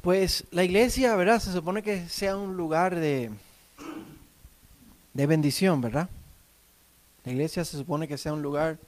Pues 0.00 0.44
la 0.52 0.62
iglesia, 0.62 1.16
¿verdad? 1.16 1.40
Se 1.40 1.52
supone 1.52 1.82
que 1.82 2.08
sea 2.08 2.36
un 2.36 2.56
lugar 2.56 2.94
de, 2.94 3.32
de 5.12 5.26
bendición, 5.26 5.80
¿verdad? 5.80 6.08
La 7.24 7.32
iglesia 7.32 7.64
se 7.64 7.76
supone 7.76 8.06
que 8.06 8.16
sea 8.16 8.32
un 8.32 8.40
lugar 8.40 8.78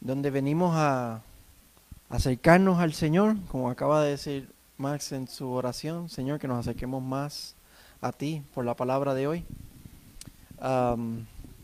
donde 0.00 0.30
venimos 0.30 0.74
a 0.74 1.20
acercarnos 2.08 2.78
al 2.78 2.94
Señor, 2.94 3.36
como 3.48 3.68
acaba 3.68 4.02
de 4.02 4.12
decir 4.12 4.48
Max 4.78 5.12
en 5.12 5.28
su 5.28 5.50
oración, 5.50 6.08
Señor, 6.08 6.38
que 6.38 6.48
nos 6.48 6.60
acerquemos 6.60 7.02
más 7.02 7.54
a 8.00 8.10
ti 8.10 8.42
por 8.54 8.64
la 8.64 8.74
palabra 8.74 9.12
de 9.12 9.26
hoy. 9.26 9.44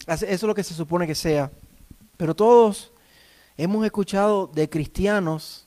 eso 0.06 0.26
es 0.26 0.42
lo 0.42 0.54
que 0.54 0.62
se 0.62 0.74
supone 0.74 1.06
que 1.06 1.14
sea. 1.14 1.50
Pero 2.18 2.36
todos 2.36 2.92
hemos 3.56 3.82
escuchado 3.86 4.46
de 4.46 4.68
cristianos 4.68 5.66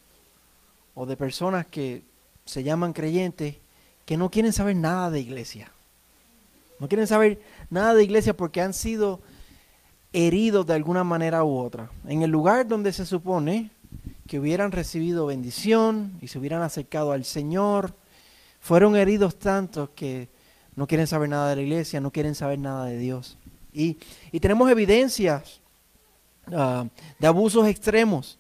o 0.94 1.08
de 1.08 1.18
personas 1.18 1.66
que 1.66 2.04
se 2.46 2.64
llaman 2.64 2.94
creyentes 2.94 3.57
que 4.05 4.18
no 4.18 4.30
quieren 4.30 4.54
saber 4.54 4.76
nada 4.76 5.09
de 5.09 5.20
iglesia. 5.20 5.72
No 6.80 6.88
quieren 6.88 7.08
saber 7.08 7.41
nada 7.70 7.94
de 7.94 8.04
iglesia 8.04 8.35
porque 8.35 8.62
han 8.62 8.73
sido 8.73 9.22
heridos 10.12 10.66
de 10.66 10.73
alguna 10.73 11.04
manera 11.04 11.44
u 11.44 11.58
otra. 11.58 11.90
En 12.08 12.21
el 12.21 12.32
lugar 12.32 12.68
donde 12.68 12.91
se 12.91 13.05
supone 13.05 13.71
que 14.27 14.40
hubieran 14.40 14.71
recibido 14.71 15.26
bendición 15.26 16.18
y 16.21 16.27
se 16.27 16.40
hubieran 16.40 16.62
acercado 16.62 17.12
al 17.12 17.26
Señor, 17.26 17.94
fueron 18.60 18.96
heridos 18.96 19.38
tantos 19.38 19.90
que 19.96 20.30
no 20.76 20.88
quieren 20.88 21.07
saber 21.07 21.30
nada 21.30 21.49
de 21.49 21.57
la 21.57 21.62
iglesia, 21.62 22.02
no 22.02 22.12
quieren 22.12 22.35
saber 22.35 22.60
nada 22.60 22.85
de 22.85 22.98
Dios. 22.98 23.38
Y, 23.73 23.98
tenemos 24.40 24.70
evidencias 24.70 25.62
ah, 26.52 26.85
de 27.20 27.27
abusos 27.27 27.68
extremos 27.68 28.38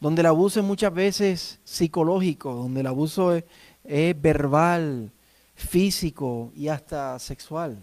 donde 0.00 0.20
el 0.20 0.26
abuso 0.26 0.60
es 0.60 0.66
muchas 0.66 0.92
veces 0.94 1.58
psicológico, 1.64 2.54
donde 2.54 2.80
el 2.80 2.86
abuso 2.86 3.34
es, 3.34 3.44
verbal, 4.20 5.10
físico 5.54 6.52
y 6.54 6.68
hasta 6.68 7.18
sexual. 7.18 7.78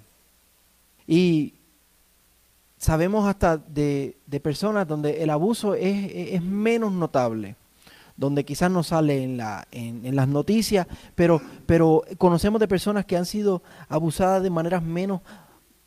Y 1.07 1.55
sabemos 2.77 3.27
hasta 3.27 3.57
de, 3.57 4.15
personas 4.41 4.87
donde 4.87 5.23
el 5.23 5.29
abuso 5.29 5.73
es, 5.75 6.41
menos 6.41 6.91
notable, 6.91 7.55
donde 8.15 8.45
quizás 8.45 8.71
no 8.71 8.83
sale 8.83 9.23
en, 9.23 9.37
la, 9.37 9.67
en, 9.71 10.15
las 10.15 10.27
noticias, 10.27 10.87
pero, 11.15 11.41
pero 11.65 12.03
conocemos 12.17 12.61
de 12.61 12.67
personas 12.67 13.05
que 13.05 13.17
han 13.17 13.25
sido 13.25 13.61
abusadas 13.89 14.41
de 14.41 14.49
maneras 14.49 14.83
menos 14.83 15.21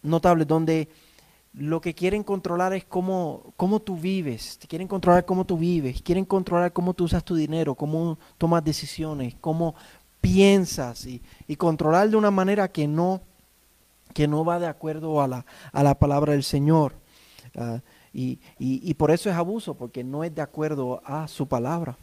notables, 0.02 0.46
donde 0.46 0.88
lo 1.52 1.80
que 1.80 1.94
quieren 1.94 2.22
controlar 2.22 2.72
es 2.72 2.84
cómo, 2.84 3.52
cómo 3.56 3.80
tú 3.80 3.96
vives, 3.96 4.58
quieren 4.68 4.86
controlar 4.86 5.24
cómo 5.24 5.44
tú 5.44 5.58
vives, 5.58 6.02
quieren 6.02 6.24
controlar 6.24 6.72
cómo 6.72 6.94
tú 6.94 7.04
usas 7.04 7.24
tu 7.24 7.34
dinero, 7.34 7.74
cómo 7.74 8.18
tomas 8.36 8.64
decisiones, 8.64 9.34
cómo 9.40 9.74
piensas 10.20 11.06
y, 11.06 11.22
controlar 11.56 12.10
de 12.10 12.16
una 12.16 12.30
manera 12.30 12.68
que 12.68 12.86
no, 12.86 13.22
que 14.14 14.28
no 14.28 14.44
va 14.44 14.58
de 14.58 14.66
acuerdo 14.66 15.20
a 15.22 15.28
la, 15.28 15.46
a 15.72 15.82
la 15.82 15.98
palabra 15.98 16.32
del 16.32 16.44
Señor. 16.44 16.94
Ah, 17.56 17.80
y, 18.12 18.38
y 18.58 18.94
por 18.94 19.10
eso 19.10 19.30
es 19.30 19.36
abuso, 19.36 19.74
porque 19.74 20.02
no 20.02 20.24
es 20.24 20.34
de 20.34 20.42
acuerdo 20.42 21.00
a 21.04 21.28
su 21.28 21.46
palabra. 21.46 21.96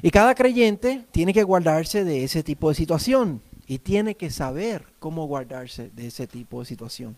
Y 0.00 0.10
cada 0.10 0.34
creyente 0.34 1.04
tiene 1.10 1.34
que 1.34 1.42
guardarse 1.42 2.04
de 2.04 2.24
ese 2.24 2.42
tipo 2.42 2.70
de 2.70 2.74
situación 2.74 3.42
y 3.66 3.78
tiene 3.78 4.16
que 4.16 4.30
saber 4.30 4.86
cómo 4.98 5.26
guardarse 5.26 5.90
de 5.90 6.06
ese 6.06 6.26
tipo 6.26 6.60
de 6.60 6.66
situación. 6.66 7.16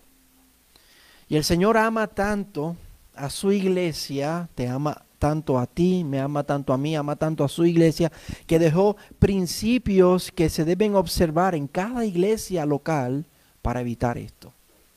El 1.37 1.45
Señor 1.45 1.77
ama 1.77 2.07
tanto 2.07 2.77
a 3.15 3.29
su 3.29 3.51
iglesia, 3.51 4.49
te 4.55 4.69
ama 4.69 5.03
tanto 5.19 5.59
a 5.59 5.67
ti, 5.67 6.05
me 6.05 6.21
ama 6.21 6.45
tanto 6.45 6.73
a 6.73 6.79
mí, 6.79 6.95
ama 6.95 7.17
tanto 7.17 7.43
a 7.45 7.49
su 7.49 7.65
iglesia, 7.65 8.13
que 8.47 8.59
dejó 8.59 8.97
principios 9.19 10.31
que 10.31 10.49
se 10.49 10.65
deben 10.65 10.95
observar 10.95 11.55
en 11.55 11.67
cada 11.67 12.05
iglesia 12.05 12.67
local 12.67 13.25
para 13.63 13.81
evitar 13.81 14.19
esto, 14.19 14.53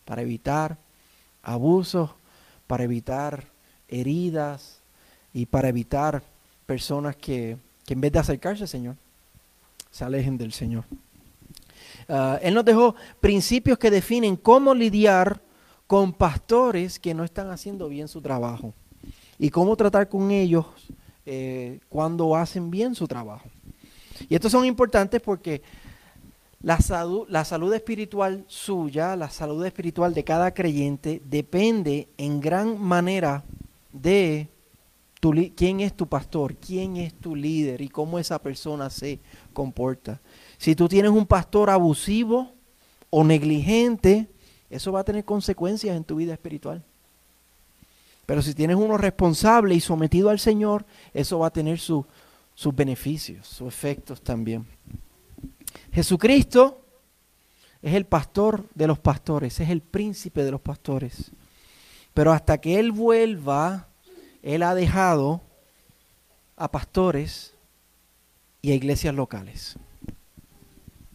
para 0.05 0.21
evitar 0.21 0.77
abusos, 1.41 2.11
para 2.67 2.83
evitar 2.83 3.45
heridas 3.87 4.79
y 5.33 5.45
para 5.45 5.69
evitar 5.69 6.21
personas 6.65 7.15
que, 7.15 7.57
en 7.87 8.01
vez 8.01 8.11
de 8.11 8.19
acercarse 8.19 8.63
al 8.63 8.69
Señor, 8.69 8.95
se 9.89 10.03
alejen 10.03 10.37
del 10.37 10.51
Señor. 10.51 10.83
Ah, 12.09 12.37
él 12.41 12.53
nos 12.53 12.65
dejó 12.65 12.95
principios 13.19 13.77
que 13.79 13.89
definen 13.89 14.35
cómo 14.35 14.75
lidiar 14.75 15.46
con 15.87 16.13
pastores 16.13 16.99
que 16.99 17.13
no 17.13 17.23
están 17.23 17.49
haciendo 17.49 17.87
bien 17.87 18.07
su 18.07 18.21
trabajo 18.21 18.73
y 19.39 19.49
cómo 19.49 19.75
tratar 19.75 20.09
con 20.09 20.31
ellos 20.31 20.65
eh, 21.25 21.79
cuando 21.89 22.35
hacen 22.35 22.69
bien 22.69 22.93
su 22.93 23.07
trabajo. 23.07 23.49
Y 24.29 24.35
estos 24.35 24.51
son 24.51 24.65
importantes 24.65 25.21
porque 25.21 25.61
la 26.61 26.79
salud, 26.81 27.25
la 27.29 27.45
salud 27.45 27.73
espiritual 27.73 28.43
suya, 28.47 29.15
la 29.15 29.29
salud 29.29 29.65
espiritual 29.65 30.13
de 30.13 30.23
cada 30.23 30.53
creyente 30.53 31.21
depende 31.25 32.07
en 32.17 32.41
gran 32.41 32.81
manera 32.81 33.43
de 33.93 34.49
quién 35.55 35.79
es 35.79 35.95
tu 35.95 36.07
pastor, 36.07 36.55
quién 36.55 36.97
es 36.97 37.13
tu 37.13 37.35
líder 37.35 37.81
y 37.81 37.89
cómo 37.89 38.19
esa 38.19 38.39
persona 38.39 38.89
se 38.89 39.19
comporta. 39.53 40.19
Si 40.57 40.75
tú 40.75 40.87
tienes 40.87 41.11
un 41.11 41.25
pastor 41.25 41.69
abusivo 41.69 42.51
o 43.09 43.23
negligente, 43.23 44.27
eso 44.69 44.91
va 44.91 45.01
a 45.01 45.05
tener 45.05 45.25
consecuencias 45.25 45.95
en 45.95 46.03
tu 46.03 46.15
vida 46.15 46.33
espiritual. 46.33 46.83
Pero 48.25 48.41
si 48.41 48.53
tienes 48.53 48.75
uno 48.75 48.97
responsable 48.97 49.73
y 49.73 49.79
sometido 49.79 50.29
al 50.29 50.39
Señor, 50.39 50.85
eso 51.13 51.39
va 51.39 51.47
a 51.47 51.53
tener 51.53 51.79
sus 51.79 52.05
beneficios, 52.73 53.47
sus 53.47 53.67
efectos 53.69 54.21
también. 54.21 54.67
Jesucristo 55.93 56.81
es 57.81 57.93
el 57.93 58.05
pastor 58.05 58.65
de 58.75 58.87
los 58.87 58.99
pastores, 58.99 59.59
es 59.61 59.69
el 59.69 59.81
príncipe 59.81 60.43
de 60.43 60.51
los 60.51 60.59
pastores. 60.59 61.31
Pero 62.13 62.33
hasta 62.33 62.57
que 62.57 62.79
Él 62.79 62.91
vuelva, 62.91 63.87
Él 64.43 64.63
ha 64.63 64.75
dejado 64.75 65.41
a 66.57 66.69
pastores 66.69 67.53
y 68.61 68.71
a 68.71 68.75
iglesias 68.75 69.15
locales. 69.15 69.77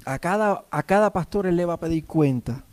A 0.07 0.19
cada, 0.19 0.65
a 0.71 0.83
cada 0.83 1.13
pastor 1.13 1.47
Él 1.47 1.57
le 1.57 1.67
va 1.67 1.75
a 1.75 1.81
pedir 1.81 2.07
cuenta. 2.07 2.65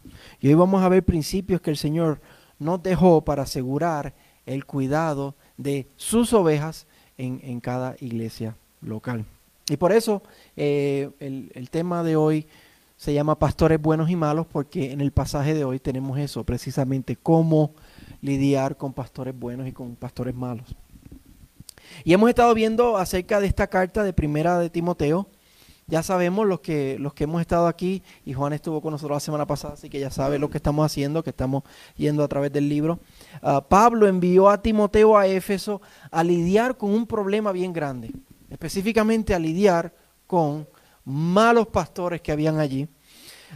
Y 0.42 0.48
hoy 0.48 0.54
vamos 0.54 0.84
a 0.84 0.90
ver 0.90 1.04
principios 1.04 1.62
que 1.62 1.70
el 1.70 1.78
Señor 1.78 2.22
nos 2.60 2.82
dejó 2.82 3.24
para 3.24 3.44
asegurar 3.44 4.14
el 4.46 4.66
cuidado 4.66 5.36
de 5.58 5.88
sus 5.96 6.34
ovejas 6.34 6.88
en, 7.18 7.60
cada 7.60 7.96
iglesia 8.00 8.56
local. 8.82 9.26
Y 9.68 9.78
por 9.78 9.92
eso 9.92 10.24
eh, 10.56 11.10
el, 11.20 11.52
el 11.54 11.70
tema 11.70 12.04
de 12.04 12.16
hoy 12.16 12.48
se 12.96 13.14
llama 13.14 13.38
pastores 13.38 13.82
buenos 13.82 14.10
y 14.10 14.16
malos, 14.16 14.46
porque 14.46 14.92
en 14.92 15.02
el 15.02 15.12
pasaje 15.12 15.54
de 15.54 15.64
hoy 15.64 15.80
tenemos 15.80 16.18
eso, 16.20 16.44
precisamente 16.44 17.16
cómo 17.16 17.74
lidiar 18.22 18.78
con 18.78 18.94
pastores 18.94 19.38
buenos 19.38 19.68
y 19.68 19.72
con 19.72 19.96
pastores 19.96 20.36
malos. 20.36 20.76
Y 22.04 22.14
hemos 22.14 22.30
estado 22.30 22.54
viendo 22.54 22.98
acerca 22.98 23.40
de 23.40 23.48
esta 23.48 23.68
carta 23.68 24.04
de 24.04 24.14
primera 24.14 24.60
de 24.60 24.70
Timoteo, 24.70 25.28
ya 25.90 26.04
sabemos 26.04 26.46
los 26.48 26.60
que, 26.60 26.98
los 27.00 27.14
que 27.14 27.24
hemos 27.24 27.42
estado 27.42 27.68
aquí, 27.68 28.04
y 28.26 28.34
Juan 28.34 28.54
estuvo 28.54 28.82
con 28.82 28.92
nosotros 28.92 29.16
la 29.16 29.20
semana 29.20 29.48
pasada, 29.48 29.74
así 29.74 29.90
que 29.90 30.00
ya 30.00 30.12
sabe 30.12 30.38
lo 30.38 30.50
que 30.50 30.58
estamos 30.58 30.86
haciendo, 30.86 31.24
que 31.24 31.32
estamos 31.32 31.64
yendo 31.96 32.24
a 32.24 32.28
través 32.28 32.54
del 32.54 32.70
libro. 32.70 33.00
Ah, 33.42 33.66
Pablo 33.68 34.08
envió 34.08 34.50
a 34.50 34.62
Timoteo 34.62 35.18
a 35.18 35.26
Éfeso 35.28 35.82
a 36.12 36.24
lidiar 36.24 36.78
con 36.78 36.92
un 36.92 37.08
problema 37.08 37.52
bien 37.52 37.74
grande, 37.74 38.12
específicamente 38.50 39.34
a 39.34 39.40
lidiar 39.40 39.94
con 40.28 40.68
malos 41.04 41.68
pastores 41.68 42.22
que 42.22 42.32
habían 42.32 42.60
allí. 42.60 42.88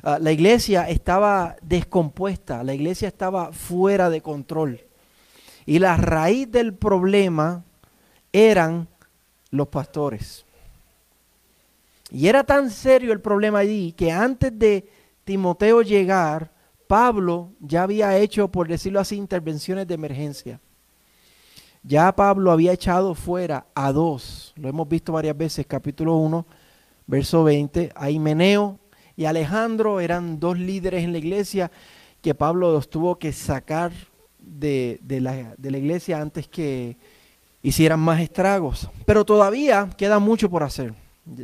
Ah, 0.01 0.17
la 0.19 0.31
iglesia 0.31 0.89
estaba 0.89 1.55
descompuesta, 1.61 2.63
la 2.63 2.73
iglesia 2.73 3.07
estaba 3.07 3.53
fuera 3.53 4.09
de 4.09 4.21
control. 4.21 4.81
Y 5.65 5.79
la 5.79 5.95
raíz 5.97 6.51
del 6.51 6.73
problema 6.73 7.63
eran 8.33 8.89
los 9.51 9.67
pastores. 9.67 10.42
Y 12.13 12.27
era 12.27 12.43
tan 12.43 12.69
serio 12.69 13.11
el 13.11 13.21
problema 13.21 13.57
allí 13.57 13.91
que 13.91 14.11
antes 14.11 14.57
de 14.57 14.87
Timoteo 15.23 15.81
llegar, 15.81 16.53
Pablo 16.85 17.53
ya 17.59 17.81
había 17.81 18.15
hecho, 18.17 18.49
por 18.49 18.67
decirlo 18.67 18.99
así, 18.99 19.15
intervenciones 19.15 19.87
de 19.87 19.95
emergencia. 19.95 20.61
Ya 21.81 22.15
Pablo 22.15 22.51
había 22.51 22.71
echado 22.71 23.15
fuera 23.15 23.65
a 23.73 23.91
dos, 23.91 24.53
lo 24.57 24.69
hemos 24.69 24.87
visto 24.87 25.11
varias 25.11 25.35
veces, 25.35 25.65
capítulo 25.65 26.15
1, 26.17 26.45
verso 27.07 27.43
20, 27.43 27.91
a 27.95 28.11
Himeneo 28.11 28.79
y 29.15 29.25
Alejandro 29.25 29.99
eran 29.99 30.39
dos 30.39 30.59
líderes 30.59 31.03
en 31.03 31.13
la 31.13 31.17
iglesia 31.17 31.71
que 32.21 32.35
Pablo 32.35 32.71
los 32.71 32.91
tuvo 32.91 33.17
que 33.17 33.33
sacar 33.33 33.91
de, 34.37 34.99
de 35.01 35.19
la 35.19 35.77
iglesia 35.79 36.21
antes 36.21 36.47
que 36.47 36.95
hicieran 37.63 37.99
más 37.99 38.21
estragos. 38.21 38.87
Pero 39.03 39.25
todavía 39.25 39.89
queda 39.97 40.19
mucho 40.19 40.47
por 40.47 40.61
hacer 40.61 40.93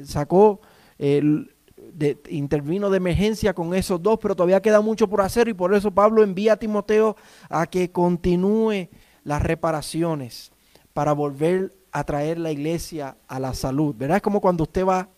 sacó, 0.06 0.62
de, 0.98 2.18
intervino 2.30 2.90
de 2.90 2.98
emergencia 2.98 3.54
con 3.54 3.74
esos 3.74 4.02
dos, 4.02 4.20
pero 4.22 4.36
todavía 4.36 4.62
queda 4.62 4.81
mucho 4.81 5.08
por 5.08 5.22
hacer 5.22 5.48
y 5.48 5.54
por 5.54 5.74
eso 5.74 5.92
Pablo 5.92 6.24
envía 6.24 6.54
a 6.54 6.58
Timoteo 6.58 7.16
a 7.50 7.66
que 7.68 7.92
continúe 7.92 8.90
las 9.24 9.42
reparaciones 9.42 10.52
para 10.94 11.14
volver 11.14 11.76
a 11.92 12.04
traer 12.04 12.40
la 12.40 12.52
iglesia 12.52 13.18
a 13.28 13.40
la 13.40 13.54
salud. 13.54 13.96
¿Verdad? 13.96 14.18
Es 14.18 14.24
como 14.24 14.42
cuando 14.42 14.64
usted 14.64 14.86
va 14.86 15.10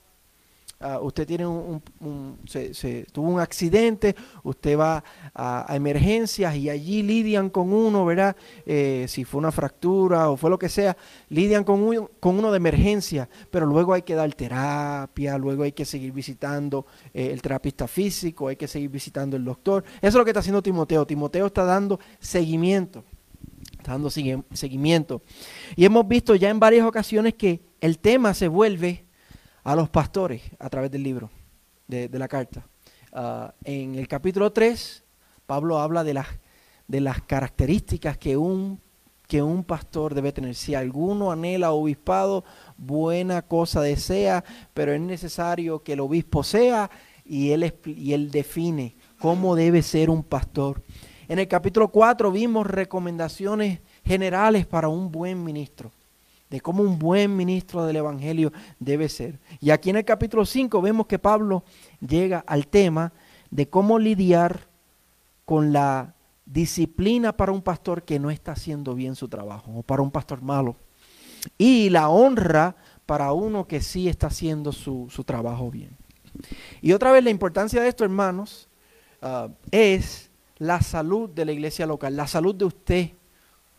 Ah, 0.84 1.00
usted 1.00 1.28
tiene 1.28 1.46
un, 1.46 1.80
se, 2.46 3.06
tuvo 3.12 3.30
un 3.30 3.40
accidente, 3.40 4.16
usted 4.44 4.78
va 4.78 5.04
a, 5.36 5.76
emergencias 5.76 6.56
y 6.56 6.72
allí 6.72 7.04
lidian 7.04 7.52
con 7.52 7.72
uno, 7.72 8.04
¿verdad? 8.04 8.36
Eh, 8.66 9.06
si 9.08 9.24
fue 9.24 9.38
una 9.38 9.52
fractura 9.52 10.32
o 10.32 10.38
fue 10.38 10.50
lo 10.50 10.58
que 10.58 10.70
sea, 10.70 10.98
lidian 11.30 11.64
con, 11.64 12.10
con 12.20 12.40
uno 12.40 12.50
de 12.50 12.58
emergencia, 12.58 13.30
pero 13.52 13.68
luego 13.68 13.94
hay 13.94 14.02
que 14.02 14.16
dar 14.16 14.34
terapia, 14.34 15.38
luego 15.38 15.62
hay 15.64 15.72
que 15.72 15.86
seguir 15.86 16.12
visitando 16.14 16.88
eh, 17.14 17.30
el 17.32 17.44
terapista 17.44 17.88
físico, 17.88 18.48
hay 18.48 18.56
que 18.56 18.68
seguir 18.68 18.90
visitando 18.90 19.38
el 19.38 19.46
doctor. 19.46 19.84
Eso 19.98 20.08
es 20.08 20.16
lo 20.16 20.24
que 20.24 20.32
está 20.32 20.40
haciendo 20.40 20.64
Timoteo. 20.64 21.06
Timoteo 21.06 21.46
está 21.46 21.64
dando 21.64 22.00
seguimiento, 22.20 23.04
está 23.78 23.92
dando 23.92 24.10
seguimiento. 24.10 25.22
Y 25.76 25.86
hemos 25.86 26.08
visto 26.08 26.34
ya 26.34 26.50
en 26.50 26.60
varias 26.60 26.88
ocasiones 26.88 27.36
que 27.36 27.62
el 27.82 28.00
tema 28.00 28.34
se 28.34 28.48
vuelve 28.48 29.11
a 29.64 29.76
los 29.76 29.90
pastores 29.90 30.42
a 30.60 30.70
través 30.70 30.92
del 30.92 31.04
libro, 31.04 31.30
de, 31.88 32.10
la 32.10 32.28
carta. 32.28 32.66
Ah, 33.12 33.54
en 33.64 33.96
el 33.96 34.08
capítulo 34.08 34.52
3, 34.52 35.04
Pablo 35.46 35.80
habla 35.80 36.04
de 36.04 36.14
las, 36.14 37.22
características 37.22 38.18
que 38.18 38.38
un, 38.38 38.80
que 39.28 39.42
un 39.42 39.64
pastor 39.64 40.16
debe 40.16 40.32
tener. 40.32 40.56
Si 40.56 40.74
alguno 40.74 41.32
anhela 41.32 41.72
obispado, 41.72 42.44
buena 42.78 43.42
cosa 43.42 43.82
desea, 43.82 44.44
pero 44.74 44.94
es 44.94 45.02
necesario 45.02 45.84
que 45.84 45.94
el 45.94 46.00
obispo 46.00 46.44
sea 46.44 46.90
y 47.26 47.52
él, 47.52 47.74
y 47.86 48.14
él 48.14 48.32
define 48.32 48.96
cómo 49.20 49.56
debe 49.56 49.82
ser 49.82 50.10
un 50.10 50.24
pastor. 50.24 50.82
En 51.28 51.40
el 51.40 51.48
capítulo 51.48 51.90
4 51.90 52.32
vimos 52.32 52.68
recomendaciones 52.68 53.80
generales 54.04 54.66
para 54.66 54.90
un 54.90 55.12
buen 55.12 55.44
ministro 55.44 55.92
de 56.52 56.60
cómo 56.60 56.84
un 56.84 57.00
buen 57.00 57.34
ministro 57.34 57.86
del 57.86 57.96
Evangelio 57.96 58.52
debe 58.78 59.08
ser. 59.08 59.40
Y 59.62 59.70
aquí 59.72 59.90
en 59.90 59.96
el 59.96 60.04
capítulo 60.04 60.46
5 60.46 60.82
vemos 60.82 61.08
que 61.08 61.18
Pablo 61.18 61.64
llega 62.06 62.44
al 62.46 62.68
tema 62.68 63.14
de 63.50 63.70
cómo 63.70 63.98
lidiar 63.98 64.68
con 65.46 65.72
la 65.72 66.14
disciplina 66.46 67.38
para 67.38 67.54
un 67.54 67.62
pastor 67.62 68.04
que 68.04 68.20
no 68.20 68.30
está 68.30 68.52
haciendo 68.52 68.96
bien 68.96 69.16
su 69.16 69.30
trabajo, 69.30 69.72
o 69.74 69.82
para 69.82 70.02
un 70.02 70.12
pastor 70.12 70.42
malo. 70.42 70.76
Y 71.58 71.90
la 71.90 72.10
honra 72.10 72.76
para 73.06 73.32
uno 73.32 73.66
que 73.66 73.80
sí 73.80 74.10
está 74.10 74.28
haciendo 74.28 74.74
su, 74.74 75.08
trabajo 75.26 75.72
bien. 75.72 75.96
Y 76.82 76.92
otra 76.92 77.14
vez 77.14 77.24
la 77.24 77.30
importancia 77.30 77.82
de 77.82 77.88
esto, 77.88 78.04
hermanos, 78.04 78.68
ah, 79.22 79.48
es 79.72 80.30
la 80.58 80.82
salud 80.82 81.30
de 81.30 81.46
la 81.46 81.54
iglesia 81.54 81.86
local, 81.86 82.18
la 82.18 82.28
salud 82.28 82.54
de 82.54 82.66
usted 82.66 83.12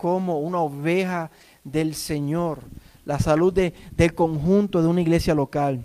como 0.02 0.40
una 0.40 0.58
oveja 0.58 1.30
del 1.64 1.94
Señor, 1.94 2.60
la 3.04 3.18
salud 3.18 3.52
del 3.52 4.14
conjunto 4.14 4.82
de 4.82 4.88
una 4.88 5.00
iglesia 5.00 5.34
local. 5.34 5.82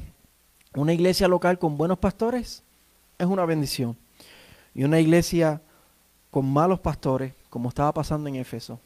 Una 0.75 0.93
iglesia 0.93 1.27
local 1.27 1.59
con 1.59 1.77
buenos 1.77 1.97
pastores 1.97 2.63
es 3.17 3.25
una 3.25 3.45
bendición. 3.45 3.97
Y 4.73 4.83
una 4.83 4.99
iglesia 4.99 5.61
con 6.29 6.51
malos 6.51 6.79
pastores, 6.79 7.33
como 7.49 7.69
estaba 7.69 7.93
pasando 7.93 8.29
en 8.29 8.35
Éfeso, 8.35 8.79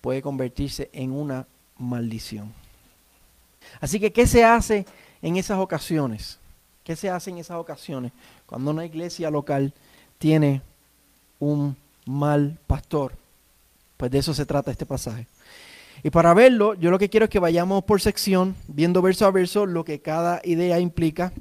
puede 0.00 0.22
convertirse 0.22 0.88
en 0.92 1.12
una 1.12 1.46
maldición. 1.78 2.52
Así 3.80 3.98
que, 3.98 4.12
¿qué 4.12 4.26
se 4.26 4.44
hace 4.44 4.86
en 5.22 5.36
esas 5.36 5.58
ocasiones? 5.58 6.38
¿Qué 6.84 6.94
se 6.94 7.10
hace 7.10 7.30
en 7.30 7.38
esas 7.38 7.56
ocasiones 7.56 8.12
cuando 8.46 8.70
una 8.70 8.84
iglesia 8.84 9.28
local 9.28 9.74
tiene 10.18 10.62
un 11.40 11.76
mal 12.04 12.58
pastor? 12.68 13.12
Pues 13.96 14.10
de 14.12 14.18
eso 14.18 14.32
se 14.34 14.46
trata 14.46 14.70
este 14.70 14.86
pasaje. 14.86 15.26
Y 16.02 16.10
para 16.10 16.34
verlo, 16.34 16.74
yo 16.74 16.90
lo 16.90 16.98
que 16.98 17.08
quiero 17.08 17.24
es 17.24 17.30
que 17.30 17.38
vayamos 17.38 17.84
por 17.84 18.00
sección, 18.00 18.54
viendo 18.68 19.02
verso 19.02 19.26
a 19.26 19.30
verso 19.30 19.66
lo 19.66 19.84
que 19.84 20.00
cada 20.00 20.40
idea 20.44 20.78
implica. 20.78 21.32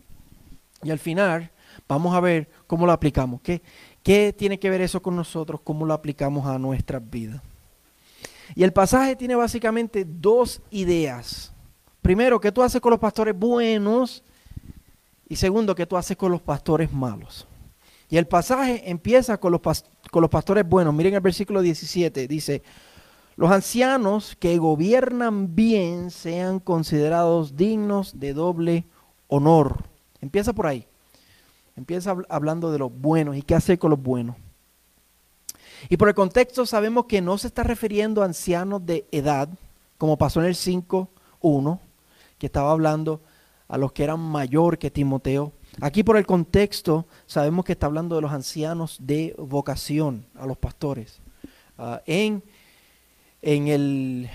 Y 0.83 0.91
al 0.91 0.99
final 0.99 1.51
vamos 1.87 2.15
a 2.15 2.19
ver 2.19 2.49
cómo 2.67 2.85
lo 2.85 2.91
aplicamos. 2.91 3.41
¿Qué, 3.41 3.61
qué 4.03 4.33
tiene 4.37 4.59
que 4.59 4.69
ver 4.69 4.81
eso 4.81 5.01
con 5.01 5.15
nosotros? 5.15 5.61
¿Cómo 5.63 5.85
lo 5.85 5.93
aplicamos 5.93 6.47
a 6.47 6.57
nuestras 6.57 7.01
vidas? 7.09 7.41
Y 8.55 8.63
el 8.63 8.73
pasaje 8.73 9.15
tiene 9.15 9.35
básicamente 9.35 10.05
dos 10.07 10.61
ideas. 10.69 11.51
Primero, 12.01 12.39
¿qué 12.39 12.51
tú 12.51 12.61
haces 12.61 12.79
con 12.79 12.91
los 12.91 12.99
pastores 12.99 13.35
buenos? 13.37 14.23
Y 15.27 15.35
segundo, 15.35 15.73
¿qué 15.73 15.85
tú 15.87 15.97
haces 15.97 16.15
con 16.15 16.31
los 16.31 16.41
pastores 16.41 16.93
malos? 16.93 17.47
Y 18.09 18.17
el 18.17 18.27
pasaje 18.27 18.89
empieza 18.89 19.37
con 19.37 19.51
los, 19.51 19.61
con 20.11 20.21
los 20.21 20.29
pastores 20.29 20.67
buenos. 20.67 20.93
Miren 20.93 21.15
el 21.15 21.21
versículo 21.21 21.61
17. 21.61 22.27
Dice, 22.27 22.61
los 23.37 23.51
ancianos 23.51 24.35
que 24.39 24.57
gobiernan 24.57 25.55
bien 25.55 26.09
sean 26.09 26.59
considerados 26.59 27.55
dignos 27.55 28.19
de 28.19 28.33
doble 28.33 28.85
honor. 29.27 29.83
Empieza 30.21 30.53
por 30.53 30.67
ahí. 30.67 30.87
Empieza 31.75 32.15
hablando 32.29 32.71
de 32.71 32.79
los 32.79 32.91
buenos 32.93 33.35
y 33.35 33.41
qué 33.41 33.55
hacer 33.55 33.77
con 33.77 33.91
los 33.91 34.01
buenos. 34.01 34.37
Y 35.89 35.97
por 35.97 36.07
el 36.07 36.15
contexto 36.15 36.65
sabemos 36.65 37.05
que 37.05 37.21
no 37.21 37.37
se 37.37 37.47
está 37.47 37.63
refiriendo 37.63 38.21
a 38.21 38.25
ancianos 38.25 38.85
de 38.85 39.05
edad, 39.11 39.49
como 39.97 40.17
pasó 40.17 40.39
en 40.39 40.47
el 40.47 40.55
5.1, 40.55 41.79
que 42.37 42.45
estaba 42.45 42.71
hablando 42.71 43.21
a 43.67 43.77
los 43.77 43.91
que 43.91 44.03
eran 44.03 44.19
mayor 44.19 44.77
que 44.77 44.89
Timoteo. 44.89 45.51
Aquí 45.81 46.03
por 46.03 46.15
el 46.15 46.25
contexto 46.25 47.05
sabemos 47.25 47.65
que 47.65 47.73
está 47.73 47.87
hablando 47.87 48.15
de 48.15 48.21
los 48.21 48.31
ancianos 48.31 48.97
de 49.01 49.35
vocación, 49.37 50.25
a 50.35 50.45
los 50.45 50.57
pastores. 50.57 51.19
Ah, 51.77 52.01
en 52.05 52.41
en, 53.45 53.67
el, 53.67 54.29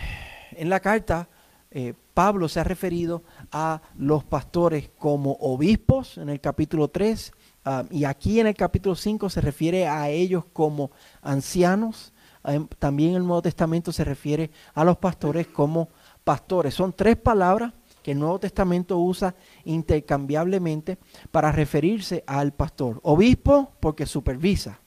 en 0.53 0.71
la 0.71 0.79
carta, 0.79 1.29
eh, 1.73 1.95
Pablo 2.15 2.49
se 2.49 2.61
ha 2.61 2.65
referido 2.65 3.25
a 3.51 3.83
los 3.99 4.23
pastores 4.23 4.91
como 4.99 5.33
obispos 5.33 6.17
en 6.17 6.29
el 6.29 6.41
capítulo 6.41 6.89
3 6.89 7.33
ah, 7.65 7.85
y 7.91 8.05
aquí 8.05 8.39
en 8.39 8.47
el 8.47 8.55
capítulo 8.55 8.95
5 8.95 9.29
se 9.29 9.41
refiere 9.41 9.89
a 9.89 10.09
ellos 10.09 10.45
como 10.53 10.93
ancianos. 11.23 12.13
Ah, 12.45 12.59
también 12.79 13.11
en 13.11 13.17
el 13.17 13.27
Nuevo 13.27 13.43
Testamento 13.43 13.91
se 13.91 14.05
refiere 14.05 14.53
a 14.75 14.85
los 14.85 14.97
pastores 14.99 15.49
como 15.49 15.89
pastores. 16.23 16.75
Son 16.75 16.93
tres 16.93 17.17
palabras 17.17 17.73
que 18.05 18.13
el 18.13 18.19
Nuevo 18.21 18.39
Testamento 18.39 18.97
usa 18.97 19.35
intercambiablemente 19.65 20.99
para 21.33 21.51
referirse 21.51 22.23
al 22.29 22.53
pastor. 22.53 23.01
Obispo 23.03 23.73
porque 23.81 24.07
supervisa 24.07 24.79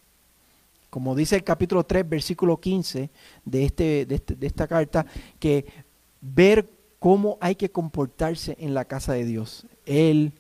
como 0.94 1.16
dice 1.16 1.36
el 1.36 1.44
capítulo 1.44 1.84
3, 1.84 2.08
versículo 2.08 2.60
15 2.60 3.10
este, 3.52 4.06
de, 4.06 4.14
este, 4.14 4.36
de, 4.36 4.46
esta 4.46 4.68
carta, 4.68 5.08
que 5.40 5.66
ver 6.22 6.70
cómo 7.00 7.40
hay 7.42 7.56
que 7.56 7.72
comportarse 7.72 8.56
en 8.60 8.76
la 8.76 8.86
casa 8.86 9.14
de 9.14 9.26
Dios. 9.26 9.66
El 9.88 10.34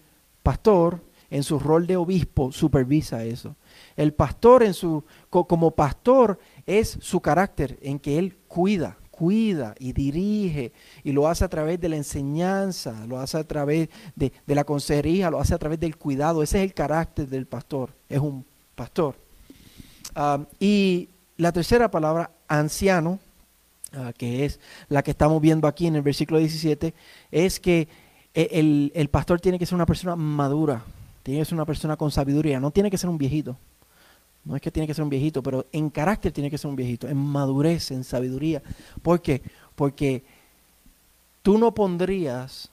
pastor, 0.43 1.01
en 1.31 1.41
su 1.41 1.57
rol 1.57 1.87
de 1.87 1.97
obispo, 1.97 2.51
supervisa 2.51 3.23
eso. 3.23 3.55
El 3.95 4.13
pastor, 4.13 4.61
en 4.61 4.75
su, 4.75 5.03
como 5.31 5.71
pastor, 5.71 6.37
es 6.67 6.99
su 7.01 7.19
carácter, 7.19 7.79
en 7.81 7.97
que 7.97 8.19
él 8.19 8.37
cuida, 8.47 8.95
cuida 9.09 9.73
y 9.79 9.91
dirige 9.91 10.71
y 11.03 11.13
lo 11.13 11.27
hace 11.27 11.45
a 11.45 11.49
través 11.49 11.81
de 11.81 11.89
la 11.89 11.95
enseñanza, 11.95 13.07
lo 13.07 13.19
hace 13.19 13.39
a 13.39 13.43
través 13.43 13.89
de, 14.15 14.31
de 14.45 14.53
la 14.53 14.65
consejería, 14.65 15.31
lo 15.31 15.39
hace 15.39 15.55
a 15.55 15.57
través 15.57 15.79
del 15.79 15.97
cuidado. 15.97 16.43
Ese 16.43 16.59
es 16.59 16.65
el 16.65 16.75
carácter 16.75 17.27
del 17.27 17.47
pastor, 17.47 17.89
es 18.07 18.19
un 18.19 18.45
pastor. 18.75 19.22
Ah, 20.15 20.39
y 20.59 21.09
la 21.37 21.51
tercera 21.51 21.89
palabra, 21.89 22.31
anciano, 22.47 23.19
ah, 23.93 24.13
que 24.17 24.45
es 24.45 24.59
la 24.89 25.03
que 25.03 25.11
estamos 25.11 25.41
viendo 25.41 25.67
aquí 25.67 25.87
en 25.87 25.95
el 25.95 26.01
versículo 26.01 26.39
17, 26.39 26.93
es 27.31 27.59
que 27.59 27.87
e, 28.33 28.91
el, 28.93 29.09
pastor 29.09 29.39
tiene 29.39 29.59
que 29.59 29.65
ser 29.65 29.75
una 29.75 29.85
persona 29.85 30.15
madura, 30.15 30.83
tiene 31.23 31.41
que 31.41 31.45
ser 31.45 31.55
una 31.55 31.65
persona 31.65 31.97
con 31.97 32.11
sabiduría, 32.11 32.59
no 32.59 32.71
tiene 32.71 32.91
que 32.91 32.97
ser 32.97 33.09
un 33.09 33.17
viejito. 33.17 33.57
No 34.45 34.57
es 34.57 34.61
que 34.61 34.71
tiene 34.71 34.87
que 34.87 34.93
ser 34.93 35.05
un 35.05 35.09
viejito, 35.09 35.41
pero 35.41 35.65
en 35.71 35.89
carácter 35.89 36.33
tiene 36.33 36.51
que 36.51 36.57
ser 36.57 36.69
un 36.69 36.75
viejito, 36.75 37.07
en 37.07 37.15
madurez, 37.15 37.91
en 37.91 38.03
sabiduría. 38.03 38.61
¿Por 39.01 39.21
qué? 39.21 39.41
Porque 39.73 40.21
tú 41.41 41.57
no 41.57 41.73
pondrías 41.73 42.69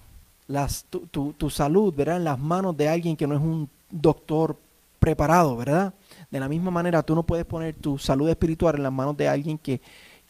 las, 0.49 0.85
tu, 0.91 1.07
tu, 1.07 1.33
tu 1.35 1.49
salud 1.49 1.95
¿verdad? 1.95 2.17
en 2.17 2.25
las 2.25 2.41
manos 2.41 2.77
de 2.77 2.89
alguien 2.89 3.17
que 3.17 3.29
no 3.29 3.37
es 3.37 3.41
un 3.41 3.69
doctor 3.89 4.57
preparado, 4.99 5.57
¿verdad? 5.57 5.95
De 6.31 6.41
la 6.41 6.49
misma 6.49 6.71
manera, 6.71 7.03
tú 7.03 7.15
no 7.15 7.25
puedes 7.25 7.45
poner 7.45 7.75
tu 7.75 7.99
salud 7.99 8.29
espiritual 8.29 8.77
en 8.77 8.85
las 8.85 8.93
manos 8.93 9.17
de 9.17 9.29
alguien 9.29 9.59
que, 9.59 9.81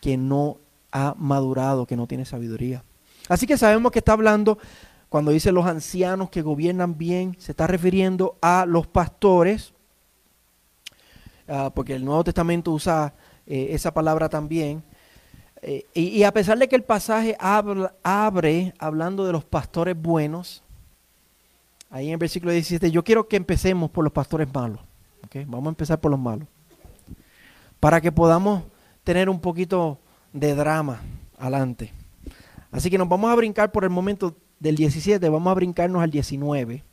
que 0.01 0.17
no 0.17 0.59
ha 0.93 1.15
madurado, 1.17 1.87
que 1.87 1.97
no 1.97 2.07
tiene 2.07 2.25
sabiduría. 2.25 2.83
Así 3.29 3.47
que 3.47 3.59
sabemos 3.59 3.93
que 3.93 4.01
está 4.01 4.13
hablando, 4.13 4.59
cuando 5.09 5.31
dice 5.31 5.53
los 5.53 5.67
ancianos 5.67 6.31
que 6.31 6.43
gobiernan 6.43 6.97
bien, 6.97 7.37
se 7.39 7.53
está 7.53 7.67
refiriendo 7.67 8.37
a 8.41 8.65
los 8.67 8.87
pastores, 8.87 9.73
ah, 11.49 11.71
porque 11.75 11.95
el 11.95 12.05
Nuevo 12.05 12.25
Testamento 12.25 12.73
usa 12.73 13.15
eh, 13.47 13.69
esa 13.71 13.93
palabra 13.93 14.29
también. 14.29 14.83
Eh, 15.63 15.85
y, 15.93 16.23
a 16.23 16.33
pesar 16.33 16.59
de 16.59 16.69
que 16.69 16.77
el 16.77 16.85
pasaje 16.85 17.37
abre 17.39 18.75
hablando 18.79 19.27
de 19.27 19.33
los 19.33 19.45
pastores 19.45 20.01
buenos, 20.01 20.63
ahí 21.91 22.07
en 22.07 22.13
el 22.13 22.19
versículo 22.19 22.53
17, 22.53 22.91
yo 22.91 23.05
quiero 23.05 23.29
que 23.29 23.37
empecemos 23.37 23.91
por 23.91 24.03
los 24.03 24.13
pastores 24.13 24.49
malos. 24.53 24.81
Vamos 25.47 25.67
a 25.67 25.71
empezar 25.71 26.01
por 26.01 26.11
los 26.11 26.21
malos. 26.21 26.49
Para 27.79 28.01
que 28.01 28.13
podamos 28.13 28.65
tener 29.05 29.29
un 29.29 29.41
poquito 29.41 29.99
de 30.33 30.55
drama 30.55 31.01
adelante. 31.39 31.93
Así 32.71 32.91
que 32.91 32.99
nos 32.99 33.09
vamos 33.09 33.31
a 33.31 33.35
brincar 33.35 33.73
por 33.73 33.85
el 33.85 33.91
momento 33.91 34.37
del 34.59 34.77
17, 34.77 35.29
vamos 35.29 35.51
a 35.51 35.55
brincarnos 35.55 36.03
al 36.03 36.11
19. 36.11 36.85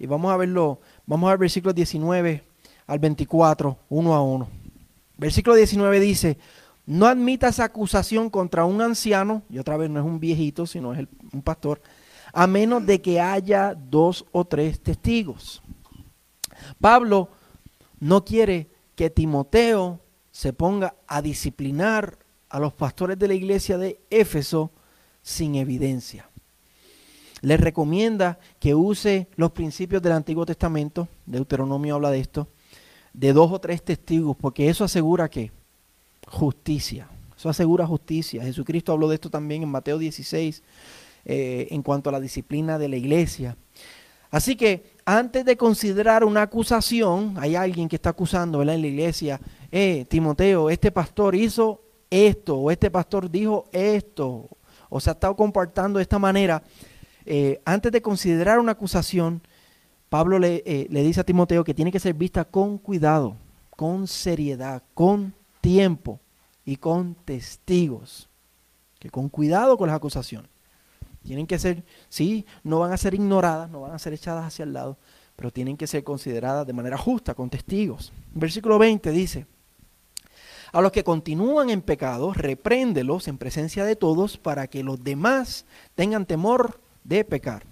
y 0.00 0.06
vamos 0.06 0.32
a 0.32 0.36
verlo, 0.36 0.80
vamos 1.06 1.26
a 1.26 1.32
ver 1.32 1.40
versículos 1.40 1.74
19 1.74 2.44
al 2.86 2.98
24, 3.00 3.76
uno 3.88 4.14
a 4.14 4.22
uno. 4.22 4.48
Versículo 5.16 5.56
19 5.56 5.98
dice, 5.98 6.38
no 6.86 7.06
admitas 7.06 7.58
acusación 7.58 8.30
contra 8.30 8.64
un 8.64 8.80
anciano, 8.80 9.42
y 9.50 9.58
otra 9.58 9.76
vez 9.76 9.90
no 9.90 9.98
es 9.98 10.06
un 10.06 10.20
viejito, 10.20 10.66
sino 10.66 10.94
es 10.94 11.08
un 11.32 11.42
pastor, 11.42 11.82
a 12.32 12.46
menos 12.46 12.86
de 12.86 13.02
que 13.02 13.20
haya 13.20 13.74
dos 13.74 14.24
o 14.30 14.44
tres 14.44 14.80
testigos. 14.80 15.62
Pablo 16.80 17.28
no 18.00 18.24
quiere 18.24 18.68
que 18.94 19.10
Timoteo 19.10 20.00
se 20.30 20.52
ponga 20.52 20.94
a 21.06 21.22
disciplinar 21.22 22.18
a 22.48 22.58
los 22.58 22.72
pastores 22.72 23.18
de 23.18 23.28
la 23.28 23.34
iglesia 23.34 23.78
de 23.78 24.00
Éfeso 24.10 24.70
sin 25.22 25.56
evidencia. 25.56 26.28
Le 27.40 27.56
recomienda 27.56 28.38
que 28.58 28.74
use 28.74 29.28
los 29.36 29.52
principios 29.52 30.02
del 30.02 30.12
Antiguo 30.12 30.44
Testamento, 30.44 31.08
Deuteronomio 31.26 31.94
habla 31.94 32.10
de 32.10 32.20
esto, 32.20 32.48
de 33.12 33.32
dos 33.32 33.52
o 33.52 33.60
tres 33.60 33.82
testigos, 33.82 34.36
porque 34.36 34.68
eso 34.68 34.84
asegura 34.84 35.28
que 35.28 35.52
justicia. 36.26 37.08
Eso 37.36 37.48
asegura 37.48 37.86
justicia. 37.86 38.42
Jesucristo 38.42 38.92
habló 38.92 39.08
de 39.08 39.14
esto 39.14 39.30
también 39.30 39.62
en 39.62 39.68
Mateo 39.68 39.98
16 39.98 40.62
eh, 41.24 41.68
en 41.70 41.82
cuanto 41.82 42.10
a 42.10 42.12
la 42.12 42.20
disciplina 42.20 42.78
de 42.78 42.88
la 42.88 42.96
iglesia. 42.96 43.56
Así 44.30 44.56
que 44.56 44.96
antes 45.10 45.42
de 45.42 45.56
considerar 45.56 46.22
una 46.22 46.42
acusación, 46.42 47.34
hay 47.38 47.56
alguien 47.56 47.88
que 47.88 47.96
está 47.96 48.10
acusando 48.10 48.60
en 48.60 48.66
la 48.66 48.76
iglesia, 48.76 49.40
eh, 49.72 50.04
Timoteo, 50.06 50.68
este 50.68 50.92
pastor 50.92 51.34
hizo 51.34 51.80
esto, 52.10 52.58
o 52.58 52.70
este 52.70 52.90
pastor 52.90 53.30
dijo 53.30 53.64
esto, 53.72 54.50
o 54.90 55.00
se 55.00 55.08
ha 55.08 55.14
estado 55.14 55.34
comportando 55.34 55.98
de 55.98 56.02
esta 56.02 56.18
manera. 56.18 56.62
Eh, 57.24 57.58
antes 57.64 57.90
de 57.90 58.02
considerar 58.02 58.58
una 58.58 58.72
acusación, 58.72 59.40
Pablo 60.10 60.38
le, 60.38 60.62
le 60.90 61.02
dice 61.02 61.22
a 61.22 61.24
Timoteo 61.24 61.64
que 61.64 61.72
tiene 61.72 61.90
que 61.90 62.00
ser 62.00 62.12
vista 62.12 62.44
con 62.44 62.76
cuidado, 62.76 63.34
con 63.70 64.06
seriedad, 64.06 64.82
con 64.92 65.32
tiempo 65.62 66.20
y 66.66 66.76
con 66.76 67.14
testigos. 67.14 68.28
Que 68.98 69.08
con 69.08 69.30
cuidado 69.30 69.78
con 69.78 69.86
las 69.86 69.96
acusaciones. 69.96 70.50
Tienen 71.28 71.46
que 71.46 71.58
ser, 71.58 71.84
sí, 72.08 72.46
no 72.64 72.78
van 72.78 72.90
a 72.90 72.96
ser 72.96 73.12
ignoradas, 73.12 73.68
no 73.68 73.82
van 73.82 73.92
a 73.92 73.98
ser 73.98 74.14
echadas 74.14 74.46
hacia 74.46 74.62
el 74.62 74.72
lado, 74.72 74.96
pero 75.36 75.50
tienen 75.50 75.76
que 75.76 75.86
ser 75.86 76.02
consideradas 76.02 76.66
de 76.66 76.72
manera 76.72 76.96
justa, 76.96 77.34
con 77.34 77.50
testigos. 77.50 78.14
Versículo 78.32 78.78
20 78.78 79.10
dice, 79.10 79.46
a 80.72 80.80
los 80.80 80.90
que 80.90 81.04
continúan 81.04 81.68
en 81.68 81.82
pecado, 81.82 82.32
repréndelos 82.32 83.28
en 83.28 83.36
presencia 83.36 83.84
de 83.84 83.94
todos 83.94 84.38
para 84.38 84.68
que 84.68 84.82
los 84.82 85.04
demás 85.04 85.66
tengan 85.94 86.24
temor 86.24 86.80
de 87.04 87.26
pecar. 87.26 87.62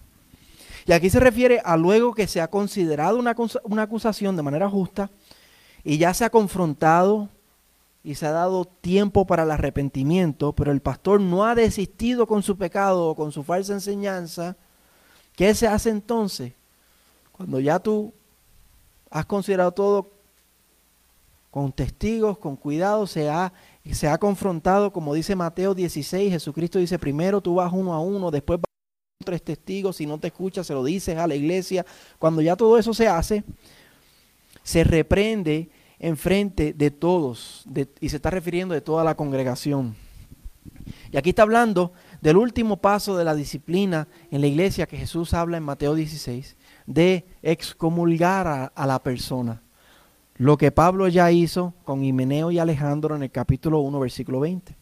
Y 0.85 0.93
aquí 0.93 1.09
se 1.09 1.19
refiere 1.19 1.63
a 1.65 1.79
luego 1.79 2.13
que 2.13 2.27
se 2.27 2.43
ha 2.43 2.49
considerado 2.49 3.19
una, 3.19 3.35
una 3.63 3.83
acusación 3.85 4.37
de 4.37 4.43
manera 4.43 4.69
justa 4.69 5.11
y 5.83 5.97
ya 5.97 6.13
se 6.13 6.27
ha 6.27 6.31
confrontado 6.31 7.31
y 8.07 8.15
se 8.15 8.25
ha 8.25 8.31
dado 8.31 8.65
tiempo 8.65 9.27
para 9.27 9.43
el 9.43 9.51
arrepentimiento, 9.51 10.53
pero 10.53 10.71
el 10.71 10.81
pastor 10.81 11.21
no 11.21 11.45
ha 11.45 11.57
desistido 11.57 12.29
con 12.29 12.45
su 12.45 12.57
pecado 12.57 13.09
o 13.09 13.17
con 13.17 13.33
su 13.33 13.43
falsa 13.43 13.73
enseñanza, 13.73 14.57
¿qué 15.35 15.53
se 15.57 15.67
hace 15.67 15.91
entonces? 15.91 16.53
Cuando 17.33 17.59
ya 17.59 17.81
tú 17.81 18.15
has 19.11 19.27
considerado 19.27 19.73
todo 19.73 20.09
con 21.51 21.73
testigos, 21.73 22.39
con 22.39 22.55
cuidado, 22.55 23.09
se 23.09 23.29
ha, 23.29 23.53
se 23.91 24.07
ha 24.07 24.19
confrontado, 24.19 24.93
como 24.93 25.13
dice 25.13 25.35
Mateo 25.35 25.75
16, 25.75 26.31
Jesucristo 26.31 26.79
dice, 26.79 27.01
primero 27.01 27.41
tú 27.41 27.57
vas 27.57 27.73
uno 27.73 27.93
a 27.93 27.99
uno, 27.99 28.31
después 28.31 28.61
vas 28.61 29.25
tres 29.25 29.43
testigos, 29.43 29.97
si 29.97 30.07
no 30.07 30.21
te 30.21 30.29
escuchas, 30.29 30.65
se 30.65 30.75
lo 30.75 30.85
dices 30.85 31.19
a 31.19 31.27
la 31.27 31.35
iglesia. 31.35 31.85
Cuando 32.21 32.41
ya 32.41 32.55
todo 32.55 32.79
eso 32.79 32.95
se 32.95 33.09
hace, 33.09 33.43
se 34.63 34.85
reprende 34.85 35.71
enfrente 35.99 36.73
de 36.73 36.91
todos, 36.91 37.65
y 38.01 38.09
se 38.09 38.17
está 38.17 38.31
refiriendo 38.31 38.75
de 38.75 38.81
toda 38.81 39.05
la 39.05 39.17
congregación. 39.17 39.97
Y 41.11 41.17
aquí 41.17 41.31
está 41.31 41.43
hablando 41.43 41.93
del 42.21 42.37
último 42.37 42.79
paso 42.79 43.17
de 43.17 43.25
la 43.25 43.35
disciplina 43.35 44.09
en 44.31 44.41
la 44.41 44.47
iglesia 44.47 44.87
que 44.87 44.97
Jesús 44.97 45.35
habla 45.35 45.57
en 45.57 45.63
Mateo 45.63 45.95
16, 45.95 46.57
de 46.87 47.27
excomulgar 47.43 48.47
a, 48.47 48.65
a 48.67 48.87
la 48.87 49.03
persona. 49.03 49.63
Lo 50.37 50.59
que 50.59 50.71
Pablo 50.71 51.09
ya 51.09 51.31
hizo 51.31 51.75
con 51.85 52.05
Himeneo 52.05 52.51
y 52.51 52.59
Alejandro 52.59 53.17
en 53.17 53.23
el 53.23 53.31
capítulo 53.31 53.81
1, 53.81 53.99
versículo 54.01 54.41
20. 54.41 54.77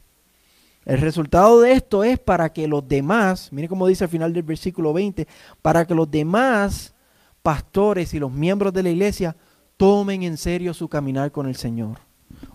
El 0.85 1.01
resultado 1.01 1.61
de 1.61 1.73
esto 1.73 2.05
es 2.05 2.19
para 2.19 2.53
que 2.53 2.69
los 2.69 2.87
demás, 2.87 3.51
mire 3.53 3.69
cómo 3.69 3.87
dice 3.87 4.05
al 4.05 4.11
final 4.11 4.33
del 4.33 4.43
versículo 4.43 4.93
20, 4.93 5.27
para 5.63 5.87
que 5.87 5.95
los 5.95 6.11
demás 6.11 6.95
pastores 7.43 8.13
y 8.15 8.19
los 8.19 8.33
miembros 8.33 8.73
de 8.73 8.83
la 8.83 8.91
iglesia 8.91 9.37
tomen 9.77 10.23
en 10.23 10.37
serio 10.37 10.75
su 10.75 10.89
caminar 10.89 11.33
con 11.33 11.47
el 11.47 11.57
Señor. 11.57 11.99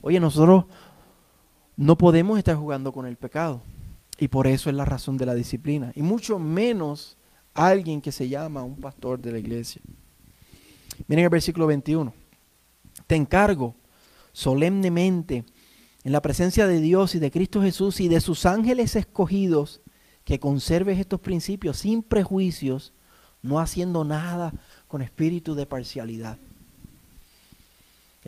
Oye, 0.02 0.20
nosotros 0.20 0.66
no 1.76 1.98
podemos 1.98 2.38
estar 2.38 2.56
jugando 2.56 2.92
con 2.92 3.06
el 3.06 3.18
pecado. 3.18 3.62
Y 4.18 4.28
por 4.28 4.48
eso 4.48 4.70
es 4.70 4.76
la 4.76 4.86
razón 4.86 5.18
de 5.18 5.26
la 5.26 5.34
disciplina. 5.34 5.92
Y 5.96 6.02
mucho 6.02 6.40
menos 6.40 7.18
alguien 7.54 8.02
que 8.02 8.12
se 8.12 8.28
llama 8.28 8.64
un 8.64 8.76
pastor 8.76 9.20
de 9.22 9.32
la 9.32 9.40
iglesia. 9.40 9.82
Miren 11.08 11.24
el 11.24 11.30
versículo 11.30 11.68
21. 11.68 12.14
Te 13.08 13.16
encargo 13.16 13.76
solemnemente 14.34 15.46
en 16.04 16.12
la 16.12 16.22
presencia 16.22 16.68
de 16.68 16.82
Dios 16.82 17.16
y 17.16 17.20
de 17.20 17.32
Cristo 17.32 17.62
Jesús 17.62 18.02
y 18.02 18.10
de 18.10 18.20
sus 18.20 18.46
ángeles 18.46 18.96
escogidos 18.96 19.82
que 20.26 20.40
conserves 20.40 21.00
estos 21.00 21.22
principios 21.22 21.78
sin 21.78 22.04
prejuicios, 22.04 22.94
no 23.42 23.60
haciendo 23.60 24.04
nada 24.04 24.54
con 24.88 25.02
espíritu 25.02 25.56
de 25.56 25.66
parcialidad 25.66 26.38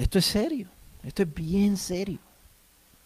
esto 0.01 0.19
es 0.19 0.25
serio, 0.25 0.67
esto 1.03 1.23
es 1.23 1.33
bien 1.33 1.77
serio. 1.77 2.19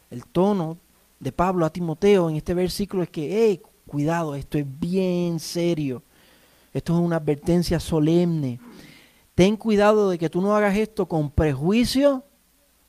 El 0.10 0.26
tono 0.26 0.78
de 1.20 1.32
Pablo 1.32 1.66
a 1.66 1.70
Timoteo 1.70 2.30
en 2.30 2.38
este 2.38 2.54
versículo 2.54 3.04
es 3.04 3.10
que, 3.10 3.46
hey, 3.46 3.62
cuidado, 3.86 4.36
esto 4.36 4.58
es 4.58 4.66
bien 4.80 5.40
serio. 5.40 6.04
Esto 6.74 6.94
es 6.94 7.00
una 7.00 7.18
advertencia 7.18 7.80
solemne. 7.80 8.60
Ten 9.34 9.58
cuidado 9.58 10.10
de 10.10 10.18
que 10.18 10.30
tú 10.30 10.42
no 10.42 10.56
hagas 10.56 10.78
esto 10.78 11.06
con 11.06 11.30
prejuicio 11.32 12.24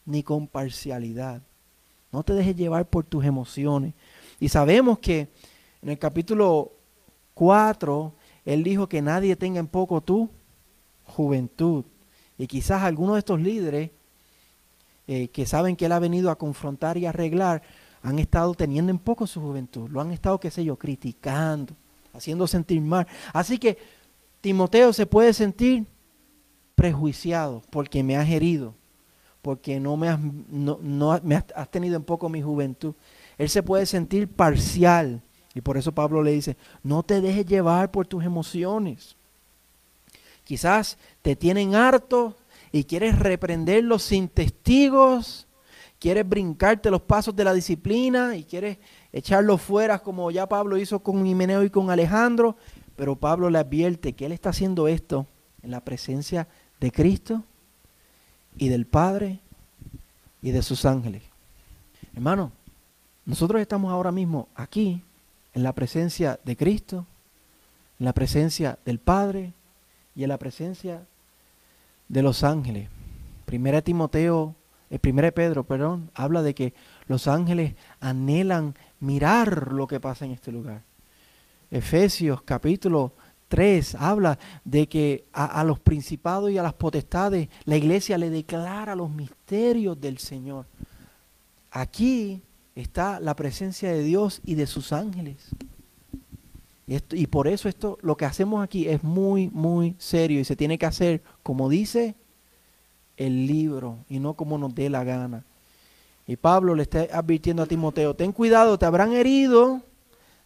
ni 0.04 0.22
con 0.22 0.46
parcialidad. 0.46 1.42
No 2.12 2.22
te 2.22 2.32
dejes 2.32 2.56
llevar 2.56 2.88
por 2.88 3.04
tus 3.04 3.24
emociones. 3.24 3.94
Y 4.38 4.48
sabemos 4.48 4.98
que 4.98 5.28
en 5.82 5.88
el 5.88 5.98
capítulo 5.98 6.72
4, 7.34 8.12
él 8.44 8.62
dijo 8.62 8.88
que 8.88 9.02
nadie 9.02 9.36
tenga 9.36 9.60
en 9.60 9.66
poco 9.66 10.00
tu 10.00 10.30
juventud. 11.04 11.84
Y 12.38 12.46
quizás 12.46 12.82
algunos 12.82 13.14
de 13.14 13.18
estos 13.20 13.40
líderes 13.40 13.90
eh, 15.08 15.28
que 15.28 15.46
saben 15.46 15.76
que 15.76 15.86
Él 15.86 15.92
ha 15.92 15.98
venido 15.98 16.30
a 16.30 16.38
confrontar 16.38 16.96
y 16.98 17.06
arreglar, 17.06 17.62
han 18.02 18.18
estado 18.18 18.54
teniendo 18.54 18.90
en 18.90 18.98
poco 18.98 19.26
su 19.26 19.40
juventud, 19.40 19.88
lo 19.90 20.00
han 20.00 20.12
estado, 20.12 20.38
qué 20.38 20.50
sé 20.50 20.64
yo, 20.64 20.76
criticando, 20.76 21.74
haciendo 22.12 22.46
sentir 22.46 22.80
mal. 22.80 23.06
Así 23.32 23.58
que 23.58 23.78
Timoteo 24.40 24.92
se 24.92 25.06
puede 25.06 25.32
sentir 25.32 25.86
prejuiciado 26.74 27.62
porque 27.70 28.02
me 28.02 28.16
has 28.16 28.28
herido, 28.28 28.74
porque 29.42 29.80
no 29.80 29.96
me 29.96 30.08
has, 30.08 30.20
no, 30.20 31.20
me 31.22 31.36
has 31.36 31.70
tenido 31.70 31.96
en 31.96 32.04
poco 32.04 32.28
mi 32.28 32.42
juventud. 32.42 32.94
Él 33.38 33.48
se 33.48 33.62
puede 33.62 33.86
sentir 33.86 34.28
parcial. 34.28 35.22
Y 35.54 35.62
por 35.62 35.76
eso 35.76 35.92
Pablo 35.92 36.22
le 36.22 36.32
dice, 36.32 36.56
no 36.82 37.02
te 37.02 37.20
dejes 37.20 37.46
llevar 37.46 37.90
por 37.90 38.06
tus 38.06 38.24
emociones. 38.24 39.16
Quizás 40.44 40.98
te 41.22 41.34
tienen 41.34 41.74
harto 41.74 42.36
y 42.72 42.84
quieres 42.84 43.18
reprenderlos 43.18 44.02
sin 44.02 44.28
testigos, 44.28 45.46
quieres 45.98 46.28
brincarte 46.28 46.90
los 46.90 47.02
pasos 47.02 47.34
de 47.34 47.44
la 47.44 47.54
disciplina 47.54 48.36
y 48.36 48.44
quieres 48.44 48.78
echarlos 49.12 49.62
fuera 49.62 49.98
como 49.98 50.30
ya 50.30 50.48
Pablo 50.48 50.76
hizo 50.76 51.00
con 51.00 51.26
Himeneo 51.26 51.62
y 51.62 51.70
con 51.70 51.90
Alejandro, 51.90 52.56
pero 52.96 53.16
Pablo 53.16 53.50
le 53.50 53.58
advierte 53.58 54.12
que 54.12 54.26
él 54.26 54.32
está 54.32 54.50
haciendo 54.50 54.88
esto 54.88 55.26
en 55.62 55.70
la 55.70 55.80
presencia 55.80 56.48
de 56.80 56.92
Cristo 56.92 57.42
y 58.56 58.68
del 58.68 58.86
Padre 58.86 59.40
y 60.42 60.50
de 60.50 60.62
sus 60.62 60.84
ángeles. 60.84 61.22
Hermano, 62.14 62.52
nosotros 63.24 63.60
estamos 63.60 63.92
ahora 63.92 64.12
mismo 64.12 64.48
aquí 64.54 65.02
en 65.54 65.62
la 65.62 65.72
presencia 65.72 66.38
de 66.44 66.56
Cristo, 66.56 67.06
en 67.98 68.06
la 68.06 68.12
presencia 68.12 68.78
del 68.84 68.98
Padre 68.98 69.52
y 70.14 70.22
en 70.22 70.28
la 70.28 70.38
presencia 70.38 71.02
de 72.08 72.22
los 72.22 72.44
ángeles. 72.44 72.88
Primera 73.44 73.82
Timoteo, 73.82 74.54
el 74.90 74.96
eh, 74.96 74.98
primera 74.98 75.30
Pedro, 75.30 75.64
perdón, 75.64 76.10
habla 76.14 76.42
de 76.42 76.54
que 76.54 76.74
los 77.06 77.26
ángeles 77.26 77.74
anhelan 78.00 78.74
mirar 79.00 79.72
lo 79.72 79.86
que 79.86 80.00
pasa 80.00 80.24
en 80.24 80.32
este 80.32 80.52
lugar. 80.52 80.82
Efesios 81.70 82.42
capítulo 82.42 83.12
3 83.48 83.96
habla 83.96 84.38
de 84.64 84.88
que 84.88 85.24
a, 85.32 85.62
los 85.64 85.80
principados 85.80 86.50
y 86.50 86.58
a 86.58 86.62
las 86.62 86.74
potestades 86.74 87.48
la 87.64 87.76
iglesia 87.76 88.18
le 88.18 88.30
declara 88.30 88.94
los 88.94 89.10
misterios 89.10 90.00
del 90.00 90.18
Señor. 90.18 90.66
Aquí 91.70 92.42
está 92.74 93.20
la 93.20 93.34
presencia 93.36 93.92
de 93.92 94.02
Dios 94.02 94.40
y 94.44 94.54
de 94.54 94.66
sus 94.66 94.92
ángeles. 94.92 95.48
Y, 96.86 97.26
por 97.26 97.48
eso 97.48 97.68
esto, 97.68 97.98
lo 98.02 98.16
que 98.16 98.26
hacemos 98.26 98.62
aquí 98.62 98.86
es 98.86 99.02
muy, 99.02 99.48
muy 99.48 99.96
serio 99.98 100.38
y 100.38 100.44
se 100.44 100.54
tiene 100.54 100.78
que 100.78 100.86
hacer 100.86 101.20
como 101.42 101.68
dice 101.68 102.14
el 103.16 103.46
libro 103.48 103.98
y 104.08 104.20
no 104.20 104.34
como 104.34 104.56
nos 104.56 104.72
dé 104.72 104.88
la 104.88 105.02
gana. 105.02 105.44
Y 106.28 106.36
Pablo 106.36 106.76
le 106.76 106.82
está 106.82 107.06
advirtiendo 107.12 107.64
a 107.64 107.66
Timoteo, 107.66 108.14
ten 108.14 108.30
cuidado, 108.30 108.78
te 108.78 108.86
habrán 108.86 109.12
herido, 109.12 109.82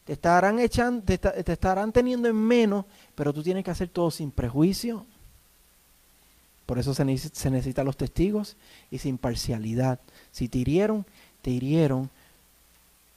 te 0.05 0.15
estarán 0.15 0.59
echando, 0.61 1.03
te, 1.03 1.53
estarán 1.53 1.93
teniendo 1.93 2.27
en 2.27 2.37
menos, 2.37 2.87
pero 3.15 3.35
tú 3.35 3.43
tienes 3.43 3.63
que 3.63 3.71
hacer 3.71 3.89
todo 3.89 4.11
sin 4.11 4.31
prejuicio. 4.31 5.05
Por 6.65 6.79
eso 6.79 6.95
se, 6.95 7.19
se 7.19 7.51
necesitan 7.51 7.85
los 7.85 7.99
testigos 7.99 8.57
y 8.91 8.99
sin 8.99 9.19
parcialidad. 9.19 10.01
Si 10.31 10.49
te 10.49 10.59
hirieron, 10.59 11.05
te 11.43 11.51
hirieron, 11.51 12.09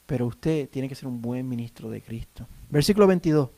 pero 0.05 0.27
usted 0.27 0.67
tiene 0.69 0.89
que 0.89 0.95
ser 0.95 1.07
un 1.07 1.21
buen 1.21 1.47
ministro 1.47 1.89
de 1.89 2.01
Cristo. 2.01 2.47
Versículo 2.73 3.05
22. 3.05 3.49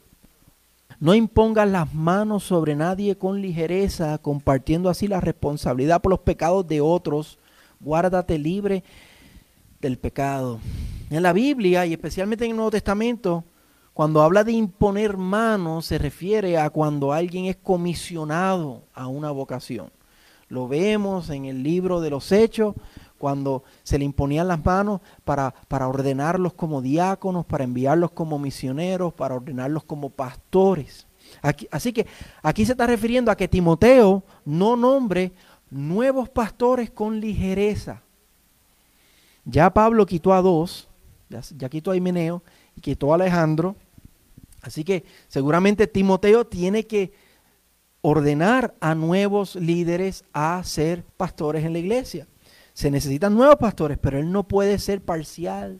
No 0.99 1.15
impongas 1.15 1.69
las 1.69 1.93
manos 1.93 2.43
sobre 2.43 2.75
nadie 2.75 3.17
con 3.17 3.41
ligereza, 3.41 4.17
compartiendo 4.17 4.89
así 4.89 5.07
la 5.07 5.21
responsabilidad 5.21 6.01
por 6.01 6.09
los 6.09 6.19
pecados 6.19 6.67
de 6.67 6.81
otros. 6.81 7.39
Guárdate 7.79 8.37
libre 8.37 8.83
del 9.79 9.97
pecado. 9.97 10.59
En 11.09 11.23
la 11.23 11.31
Biblia 11.31 11.85
y 11.85 11.93
especialmente 11.93 12.43
en 12.43 12.51
el 12.51 12.57
Nuevo 12.57 12.71
Testamento, 12.71 13.45
cuando 13.93 14.21
habla 14.21 14.43
de 14.43 14.51
imponer 14.51 15.15
manos, 15.15 15.85
se 15.85 15.97
refiere 15.97 16.57
a 16.57 16.69
cuando 16.69 17.13
alguien 17.13 17.45
es 17.45 17.55
comisionado 17.55 18.83
a 18.93 19.07
una 19.07 19.31
vocación. 19.31 19.93
Lo 20.49 20.67
vemos 20.67 21.29
en 21.29 21.45
el 21.45 21.63
libro 21.63 22.01
de 22.01 22.09
los 22.09 22.33
Hechos, 22.33 22.75
cuando 23.25 23.63
se 23.81 23.97
le 23.97 24.05
imponían 24.05 24.47
las 24.47 24.63
manos 24.63 25.01
para, 25.23 25.51
para 25.67 25.87
ordenarlos 25.87 26.53
como 26.53 26.79
diáconos, 26.79 27.43
para 27.43 27.63
enviarlos 27.63 28.11
como 28.11 28.37
misioneros, 28.37 29.15
para 29.15 29.33
ordenarlos 29.33 29.83
como 29.83 30.11
pastores. 30.11 31.07
así 31.71 31.91
que 31.91 32.05
aquí 32.43 32.67
se 32.67 32.73
está 32.73 32.85
refiriendo 32.85 33.31
a 33.31 33.35
que 33.35 33.47
Timoteo 33.47 34.21
no 34.45 34.75
nombre 34.75 35.31
nuevos 35.71 36.29
pastores 36.29 36.91
con 36.91 37.19
ligereza. 37.19 38.03
Ya 39.43 39.73
Pablo 39.73 40.05
quitó 40.05 40.31
a 40.31 40.43
dos, 40.43 40.87
ya, 41.27 41.67
quitó 41.67 41.89
a 41.89 41.97
Himeneo 41.97 42.43
y 42.75 42.81
quitó 42.81 43.11
a 43.11 43.15
Alejandro. 43.15 43.75
Así 44.61 44.83
que 44.83 45.03
seguramente 45.27 45.87
Timoteo 45.87 46.45
tiene 46.45 46.83
que 46.85 47.11
ordenar 48.01 48.75
a 48.79 48.93
nuevos 48.93 49.55
líderes 49.55 50.25
a 50.31 50.63
ser 50.63 51.03
pastores 51.17 51.65
en 51.65 51.73
la 51.73 51.79
iglesia. 51.79 52.27
Se 52.75 52.91
necesitan 52.91 53.33
nuevos 53.33 53.55
pastores, 53.55 53.97
pero 53.97 54.19
él 54.19 54.33
no 54.33 54.49
puede 54.49 54.77
ser 54.79 55.01
parcial. 55.01 55.79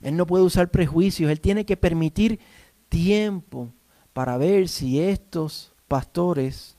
Él 0.00 0.16
no 0.16 0.26
puede 0.26 0.42
usar 0.42 0.70
prejuicios. 0.70 1.30
Él 1.30 1.38
tiene 1.38 1.66
que 1.66 1.76
permitir 1.76 2.40
tiempo 2.88 3.74
para 4.14 4.38
ver 4.38 4.70
si 4.70 5.00
estos 5.00 5.74
pastores, 5.86 6.78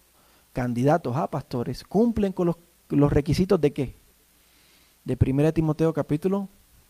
candidatos 0.51 1.15
a 1.15 1.29
pastores, 1.29 1.83
cumplen 1.83 2.33
con 2.33 2.55
los, 2.89 3.13
requisitos 3.13 3.61
de 3.61 3.71
qué? 3.71 3.95
De 5.03 5.15
1 5.15 5.53
Timoteo 5.53 5.93
capítulo 5.93 6.49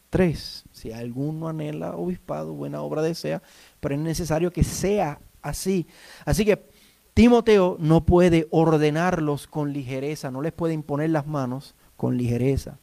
3. 0.10 0.64
Si 0.72 0.94
alguno 0.94 1.50
anhela 1.50 1.98
obispado, 1.98 2.54
buena 2.54 2.82
obra 2.82 3.02
desea, 3.02 3.44
pero 3.82 3.96
es 3.96 4.02
necesario 4.02 4.54
que 4.54 4.64
sea 4.64 5.20
así. 5.42 5.88
Así 6.24 6.46
que 6.46 6.70
Timoteo 7.14 7.76
no 7.82 8.06
puede 8.06 8.48
ordenarlos 8.50 9.46
con 9.46 9.74
ligereza, 9.74 10.32
no 10.32 10.42
les 10.42 10.54
puede 10.54 10.74
imponer 10.74 11.10
las 11.10 11.28
manos, 11.28 11.76
con 11.98 12.18
ligereza. 12.18 12.78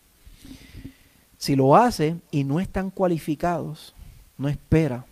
Si 1.38 1.56
lo 1.56 1.74
hace 1.74 2.16
y 2.30 2.44
no 2.44 2.60
están 2.60 2.90
cualificados, 2.90 3.94
no 4.38 4.48
espera. 4.48 5.04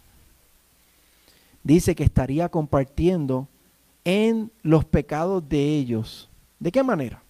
Dice 1.63 1.95
que 1.95 2.05
estaría 2.05 2.49
compartiendo 2.49 3.49
en 4.05 4.51
los 4.63 4.85
pecados 4.85 5.47
de 5.49 5.77
ellos. 5.77 6.29
¿De 6.59 6.71
qué 6.71 6.83
manera? 6.83 7.23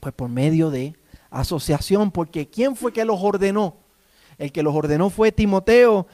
Pues 0.00 0.14
por 0.14 0.28
medio 0.28 0.70
de 0.70 0.94
asociación, 1.30 2.10
porque 2.10 2.46
¿quién 2.46 2.76
fue 2.76 2.92
que 2.92 3.04
los 3.04 3.20
ordenó? 3.20 3.76
El 4.38 4.52
que 4.52 4.62
los 4.62 4.74
ordenó 4.74 5.08
fue 5.10 5.32
Timoteo. 5.32 6.06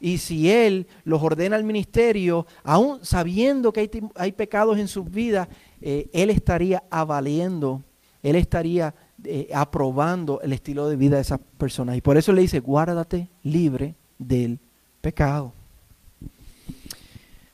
Y 0.00 0.18
si 0.18 0.50
él 0.50 0.88
los 1.04 1.22
ordena 1.22 1.54
al 1.54 1.62
ministerio, 1.62 2.46
aún 2.64 3.04
sabiendo 3.04 3.72
que 3.72 3.88
hay, 4.16 4.32
pecados 4.32 4.76
en 4.78 4.88
sus 4.88 5.08
vidas, 5.08 5.46
eh, 5.80 6.10
él 6.12 6.30
estaría 6.30 6.82
avaliendo 6.90 7.82
él 8.22 8.36
estaría 8.36 8.94
eh, 9.24 9.50
aprobando 9.54 10.40
el 10.42 10.52
estilo 10.52 10.88
de 10.88 10.96
vida 10.96 11.16
de 11.16 11.22
esas 11.22 11.40
personas. 11.58 11.96
Y 11.96 12.00
por 12.00 12.16
eso 12.16 12.32
le 12.32 12.42
dice, 12.42 12.60
guárdate 12.60 13.28
libre 13.42 13.94
del 14.18 14.58
pecado. 15.00 15.52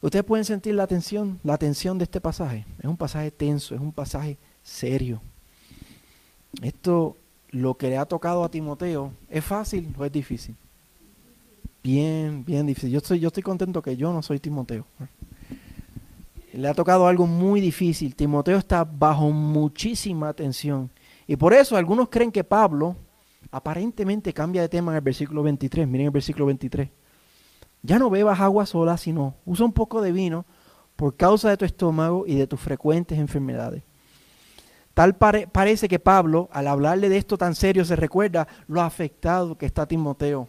Ustedes 0.00 0.24
pueden 0.24 0.44
sentir 0.44 0.74
la 0.74 0.86
tensión, 0.86 1.40
la 1.42 1.58
tensión 1.58 1.98
de 1.98 2.04
este 2.04 2.20
pasaje. 2.20 2.64
Es 2.78 2.84
un 2.84 2.96
pasaje 2.96 3.30
tenso, 3.30 3.74
es 3.74 3.80
un 3.80 3.92
pasaje 3.92 4.38
serio. 4.62 5.20
Esto, 6.62 7.16
lo 7.50 7.74
que 7.74 7.88
le 7.88 7.98
ha 7.98 8.04
tocado 8.04 8.44
a 8.44 8.50
Timoteo, 8.50 9.12
¿es 9.28 9.44
fácil 9.44 9.92
o 9.98 10.04
es 10.04 10.12
difícil? 10.12 10.54
Bien, 11.82 12.44
bien 12.44 12.66
difícil. 12.66 12.90
Yo 12.90 12.98
estoy, 12.98 13.18
yo 13.18 13.28
estoy 13.28 13.42
contento 13.42 13.82
que 13.82 13.96
yo 13.96 14.12
no 14.12 14.22
soy 14.22 14.38
Timoteo 14.38 14.84
le 16.52 16.68
ha 16.68 16.74
tocado 16.74 17.06
algo 17.06 17.26
muy 17.26 17.60
difícil. 17.60 18.14
Timoteo 18.14 18.58
está 18.58 18.84
bajo 18.84 19.30
muchísima 19.30 20.32
tensión. 20.32 20.90
Y 21.26 21.36
por 21.36 21.52
eso 21.52 21.76
algunos 21.76 22.08
creen 22.08 22.32
que 22.32 22.44
Pablo 22.44 22.96
aparentemente 23.50 24.32
cambia 24.32 24.62
de 24.62 24.68
tema 24.68 24.92
en 24.92 24.96
el 24.96 25.02
versículo 25.02 25.42
23. 25.42 25.86
Miren 25.86 26.06
el 26.06 26.12
versículo 26.12 26.46
23. 26.46 26.88
Ya 27.82 27.98
no 27.98 28.10
bebas 28.10 28.40
agua 28.40 28.66
sola, 28.66 28.96
sino 28.96 29.34
usa 29.44 29.64
un 29.64 29.72
poco 29.72 30.00
de 30.00 30.12
vino 30.12 30.44
por 30.96 31.16
causa 31.16 31.48
de 31.50 31.56
tu 31.56 31.64
estómago 31.64 32.24
y 32.26 32.34
de 32.34 32.46
tus 32.46 32.60
frecuentes 32.60 33.18
enfermedades. 33.18 33.82
Tal 34.94 35.14
parece 35.14 35.86
que 35.86 36.00
Pablo, 36.00 36.48
al 36.50 36.66
hablarle 36.66 37.08
de 37.08 37.18
esto 37.18 37.38
tan 37.38 37.54
serio, 37.54 37.84
se 37.84 37.94
recuerda 37.94 38.48
lo 38.66 38.80
afectado 38.80 39.56
que 39.56 39.66
está 39.66 39.86
Timoteo 39.86 40.48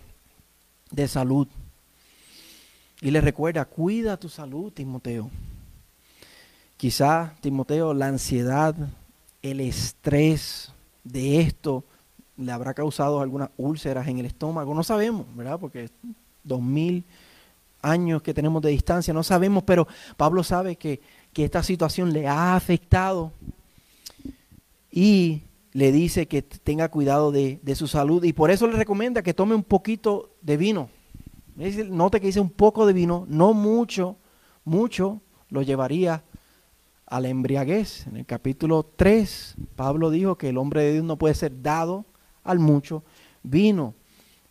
de 0.90 1.08
salud. 1.08 1.48
Y 3.02 3.12
le 3.12 3.22
recuerda, 3.22 3.66
cuida 3.66 4.18
tu 4.18 4.28
salud, 4.28 4.74
Timoteo. 4.74 5.30
Quizá, 6.80 7.36
Timoteo, 7.42 7.94
la 7.94 8.08
ansiedad, 8.08 8.74
el 9.42 9.60
estrés 9.60 10.72
de 11.04 11.42
esto 11.42 11.84
le 12.38 12.54
habrá 12.54 12.74
causado 12.74 13.20
algunas 13.20 13.50
úlceras 13.58 14.08
en 14.08 14.20
el 14.20 14.26
estómago. 14.26 14.74
No 14.74 14.82
sabemos, 14.82 15.26
¿verdad? 15.36 15.60
Porque 15.60 15.90
dos 16.42 16.62
mil 16.62 17.04
años 17.82 18.22
que 18.22 18.34
tenemos 18.34 18.62
de 18.62 18.70
distancia, 18.70 19.14
no 19.14 19.24
sabemos, 19.24 19.64
pero 19.64 19.90
Pablo 20.16 20.42
sabe 20.42 20.78
que, 20.78 21.02
esta 21.36 21.64
situación 21.64 22.14
le 22.14 22.30
ha 22.30 22.56
afectado 22.56 23.34
y 24.90 25.42
le 25.74 25.92
dice 25.92 26.30
que 26.30 26.42
tenga 26.42 26.88
cuidado 26.88 27.34
de, 27.34 27.60
de, 27.62 27.76
su 27.76 27.88
salud 27.88 28.24
y 28.24 28.32
por 28.32 28.52
eso 28.52 28.68
le 28.68 28.78
recomienda 28.78 29.22
que 29.22 29.34
tome 29.34 29.54
un 29.54 29.64
poquito 29.64 30.32
de 30.42 30.56
vino. 30.56 30.90
Note 31.58 32.22
que 32.22 32.28
dice 32.28 32.40
un 32.40 32.50
poco 32.50 32.86
de 32.86 32.94
vino, 32.94 33.26
no 33.28 33.54
mucho, 33.54 34.16
mucho 34.64 35.22
lo 35.50 35.62
llevaría 35.62 36.24
a 37.10 37.20
la 37.20 37.30
embriaguez. 37.30 38.08
En 38.08 38.18
el 38.18 38.26
capítulo 38.26 38.84
3, 38.96 39.56
Pablo 39.76 40.10
dijo 40.10 40.38
que 40.38 40.50
el 40.50 40.58
hombre 40.58 40.84
de 40.84 40.94
Dios 40.94 41.04
no 41.04 41.18
puede 41.18 41.34
ser 41.34 41.62
dado 41.62 42.06
al 42.44 42.60
mucho 42.60 43.04
vino. 43.44 43.96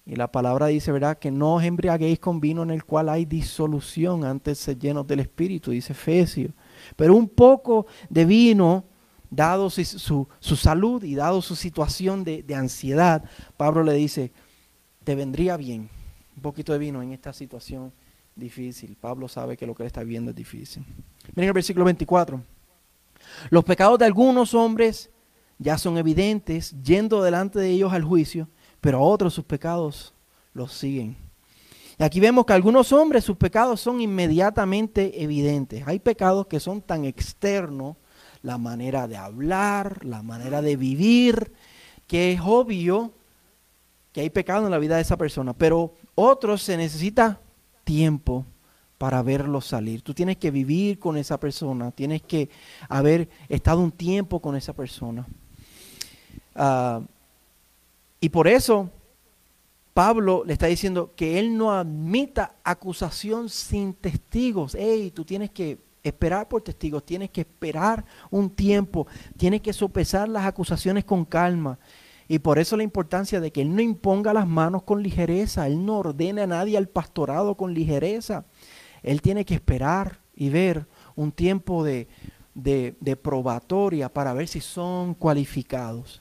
Y 0.04 0.16
la 0.16 0.32
palabra 0.32 0.68
dice, 0.68 0.90
¿verdad? 0.90 1.18
Que 1.18 1.30
no 1.30 1.56
os 1.56 1.64
embriaguéis 1.64 2.18
con 2.18 2.40
vino 2.40 2.62
en 2.62 2.70
el 2.70 2.84
cual 2.84 3.08
hay 3.10 3.26
disolución 3.26 4.24
antes 4.24 4.58
de 4.58 4.64
ser 4.64 4.78
llenos 4.78 5.06
del 5.06 5.20
Espíritu, 5.20 5.70
dice 5.70 5.92
Efesio. 5.92 6.52
Pero 6.96 7.14
un 7.14 7.28
poco 7.28 7.86
de 8.08 8.24
vino, 8.24 8.84
dado 9.30 9.68
su, 9.68 10.26
salud 10.40 11.04
y 11.04 11.14
dado 11.14 11.42
su 11.42 11.54
situación 11.54 12.24
de, 12.24 12.42
de 12.42 12.54
ansiedad, 12.54 13.22
Pablo 13.58 13.82
le 13.82 13.92
dice, 13.92 14.32
te 15.04 15.14
vendría 15.14 15.56
bien 15.58 15.90
un 16.38 16.42
poquito 16.42 16.72
de 16.72 16.78
vino 16.78 17.02
en 17.02 17.12
esta 17.12 17.32
situación 17.32 17.92
difícil. 18.38 18.96
Pablo 19.00 19.28
sabe 19.28 19.56
que 19.56 19.66
lo 19.66 19.74
que 19.74 19.82
él 19.82 19.88
está 19.88 20.02
viendo 20.02 20.30
es 20.30 20.36
difícil. 20.36 20.84
Miren 21.34 21.48
el 21.48 21.52
versículo 21.52 21.84
24. 21.84 22.42
Los 23.50 23.64
pecados 23.64 23.98
de 23.98 24.04
algunos 24.04 24.54
hombres 24.54 25.10
ya 25.58 25.76
son 25.76 25.98
evidentes, 25.98 26.74
yendo 26.82 27.22
delante 27.22 27.58
de 27.58 27.70
ellos 27.70 27.92
al 27.92 28.04
juicio, 28.04 28.48
pero 28.80 28.98
a 28.98 29.02
otros 29.02 29.34
sus 29.34 29.44
pecados 29.44 30.14
los 30.54 30.72
siguen. 30.72 31.16
Y 31.98 32.04
aquí 32.04 32.20
vemos 32.20 32.46
que 32.46 32.52
algunos 32.52 32.92
hombres 32.92 33.24
sus 33.24 33.36
pecados 33.36 33.80
son 33.80 34.00
inmediatamente 34.00 35.22
evidentes. 35.22 35.82
Hay 35.86 35.98
pecados 35.98 36.46
que 36.46 36.60
son 36.60 36.80
tan 36.80 37.04
externos, 37.04 37.96
la 38.42 38.56
manera 38.56 39.08
de 39.08 39.16
hablar, 39.16 40.04
la 40.04 40.22
manera 40.22 40.62
de 40.62 40.76
vivir, 40.76 41.52
que 42.06 42.32
es 42.32 42.40
obvio 42.40 43.12
que 44.12 44.20
hay 44.20 44.30
pecado 44.30 44.64
en 44.64 44.70
la 44.70 44.78
vida 44.78 44.94
de 44.94 45.02
esa 45.02 45.16
persona, 45.16 45.52
pero 45.54 45.92
otros 46.14 46.62
se 46.62 46.76
necesita 46.76 47.40
tiempo 47.88 48.44
para 48.98 49.22
verlo 49.22 49.62
salir. 49.62 50.02
Tú 50.02 50.12
tienes 50.12 50.36
que 50.36 50.50
vivir 50.50 50.98
con 50.98 51.16
esa 51.16 51.40
persona, 51.40 51.90
tienes 51.90 52.20
que 52.20 52.50
haber 52.86 53.30
estado 53.48 53.80
un 53.80 53.92
tiempo 53.92 54.40
con 54.40 54.56
esa 54.56 54.74
persona. 54.74 55.26
Ah, 56.54 57.00
y 58.20 58.28
por 58.28 58.46
eso 58.46 58.90
Pablo 59.94 60.42
le 60.44 60.52
está 60.52 60.66
diciendo 60.66 61.14
que 61.16 61.38
él 61.38 61.56
no 61.56 61.72
admita 61.72 62.56
acusación 62.62 63.48
sin 63.48 63.94
testigos. 63.94 64.76
Hey, 64.78 65.10
tú 65.10 65.24
tienes 65.24 65.48
que 65.50 65.78
esperar 66.02 66.46
por 66.46 66.60
testigos, 66.60 67.06
tienes 67.06 67.30
que 67.30 67.40
esperar 67.40 68.04
un 68.30 68.50
tiempo, 68.50 69.06
tienes 69.38 69.62
que 69.62 69.72
sopesar 69.72 70.28
las 70.28 70.44
acusaciones 70.44 71.06
con 71.06 71.24
calma. 71.24 71.78
Y 72.28 72.40
por 72.40 72.58
eso 72.58 72.76
la 72.76 72.82
importancia 72.82 73.40
de 73.40 73.50
que 73.50 73.62
Él 73.62 73.74
no 73.74 73.80
imponga 73.80 74.34
las 74.34 74.46
manos 74.46 74.82
con 74.82 75.02
ligereza, 75.02 75.66
Él 75.66 75.84
no 75.84 75.98
ordene 75.98 76.42
a 76.42 76.46
nadie 76.46 76.76
al 76.76 76.88
pastorado 76.88 77.54
con 77.54 77.72
ligereza. 77.72 78.44
Él 79.02 79.22
tiene 79.22 79.46
que 79.46 79.54
esperar 79.54 80.18
y 80.36 80.50
ver 80.50 80.86
un 81.16 81.32
tiempo 81.32 81.82
de, 81.82 82.06
de, 82.54 83.16
probatoria 83.16 84.08
para 84.08 84.34
ver 84.34 84.46
si 84.46 84.60
son 84.60 85.14
cualificados 85.14 86.20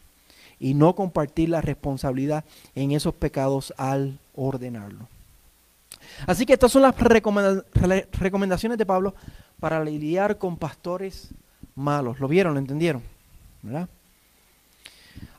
y 0.60 0.74
no 0.74 0.96
compartir 0.96 1.50
la 1.50 1.62
responsabilidad 1.62 2.46
en 2.74 2.92
esos 2.92 3.14
pecados 3.14 3.74
al 3.78 4.20
ordenarlo. 4.34 5.08
Así 6.26 6.46
que 6.46 6.54
estas 6.54 6.72
son 6.72 6.84
las 6.84 6.96
recomendaciones 6.98 8.78
de 8.78 8.86
Pablo 8.86 9.14
para 9.60 9.84
lidiar 9.84 10.38
con 10.38 10.58
pastores 10.58 11.30
malos. 11.76 12.20
¿Lo 12.20 12.28
vieron? 12.28 12.54
¿Lo 12.54 12.60
entendieron? 12.60 13.04
¿Verdad? 13.62 13.90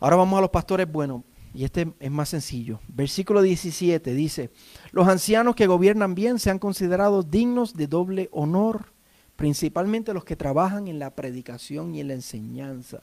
Ahora 0.00 0.16
vamos 0.16 0.38
a 0.38 0.42
los 0.42 0.50
pastores 0.50 0.90
buenos. 0.90 1.22
Y 1.54 1.64
este 1.64 1.92
es 1.98 2.10
más 2.10 2.28
sencillo. 2.28 2.80
Versículo 2.88 3.42
17 3.42 4.14
dice, 4.14 4.50
los 4.92 5.08
ancianos 5.08 5.56
que 5.56 5.66
gobiernan 5.66 6.14
bien 6.14 6.38
se 6.38 6.50
han 6.50 6.58
considerado 6.58 7.22
dignos 7.22 7.74
de 7.74 7.86
doble 7.86 8.28
honor, 8.32 8.92
principalmente 9.34 10.14
los 10.14 10.24
que 10.24 10.36
trabajan 10.36 10.88
en 10.88 10.98
la 10.98 11.14
predicación 11.14 11.94
y 11.94 12.00
en 12.00 12.08
la 12.08 12.14
enseñanza. 12.14 13.02